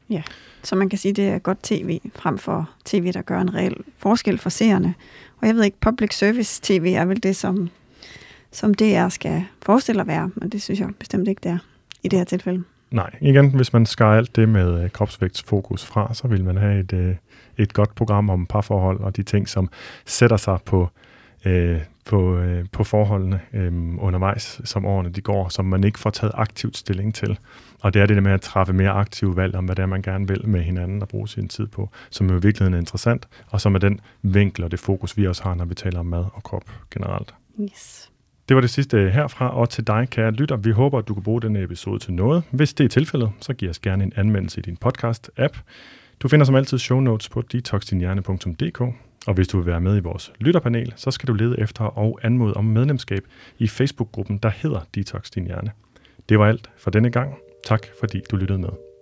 [0.09, 0.23] Ja,
[0.63, 3.55] så man kan sige, at det er godt tv, frem for tv, der gør en
[3.55, 4.93] reel forskel for seerne.
[5.41, 7.69] Og jeg ved ikke, public service tv er vel det, som,
[8.51, 11.57] som DR skal forestille at være, men det synes jeg bestemt ikke, det er
[12.03, 12.63] i det her tilfælde.
[12.91, 16.79] Nej, igen, hvis man skar alt det med øh, kropsvægtsfokus fra, så vil man have
[16.79, 17.15] et, øh,
[17.57, 19.69] et godt program om parforhold og de ting, som
[20.05, 20.89] sætter sig på
[21.45, 26.09] øh, på, øh, på forholdene øh, undervejs, som årene de går, som man ikke får
[26.09, 27.39] taget aktivt stilling til.
[27.81, 29.85] Og det er det der med at træffe mere aktive valg om, hvad det er,
[29.85, 32.79] man gerne vil med hinanden og bruge sin tid på, som jo i virkeligheden er
[32.79, 35.99] interessant, og som er den vinkel og det fokus, vi også har, når vi taler
[35.99, 37.33] om mad og krop generelt.
[37.61, 38.09] Yes.
[38.49, 40.55] Det var det sidste herfra, og til dig, kære lytter.
[40.55, 42.43] Vi håber, at du kan bruge denne episode til noget.
[42.51, 45.59] Hvis det er tilfældet, så giv os gerne en anmeldelse i din podcast-app.
[46.19, 48.81] Du finder som altid show notes på detoxdinhjerne.dk,
[49.27, 52.19] og hvis du vil være med i vores lytterpanel, så skal du lede efter og
[52.23, 53.23] anmode om medlemskab
[53.57, 55.71] i Facebook-gruppen, der hedder Detox Din Hjerne.
[56.29, 57.35] Det var alt for denne gang.
[57.65, 58.92] Tak fordi du lyttede med.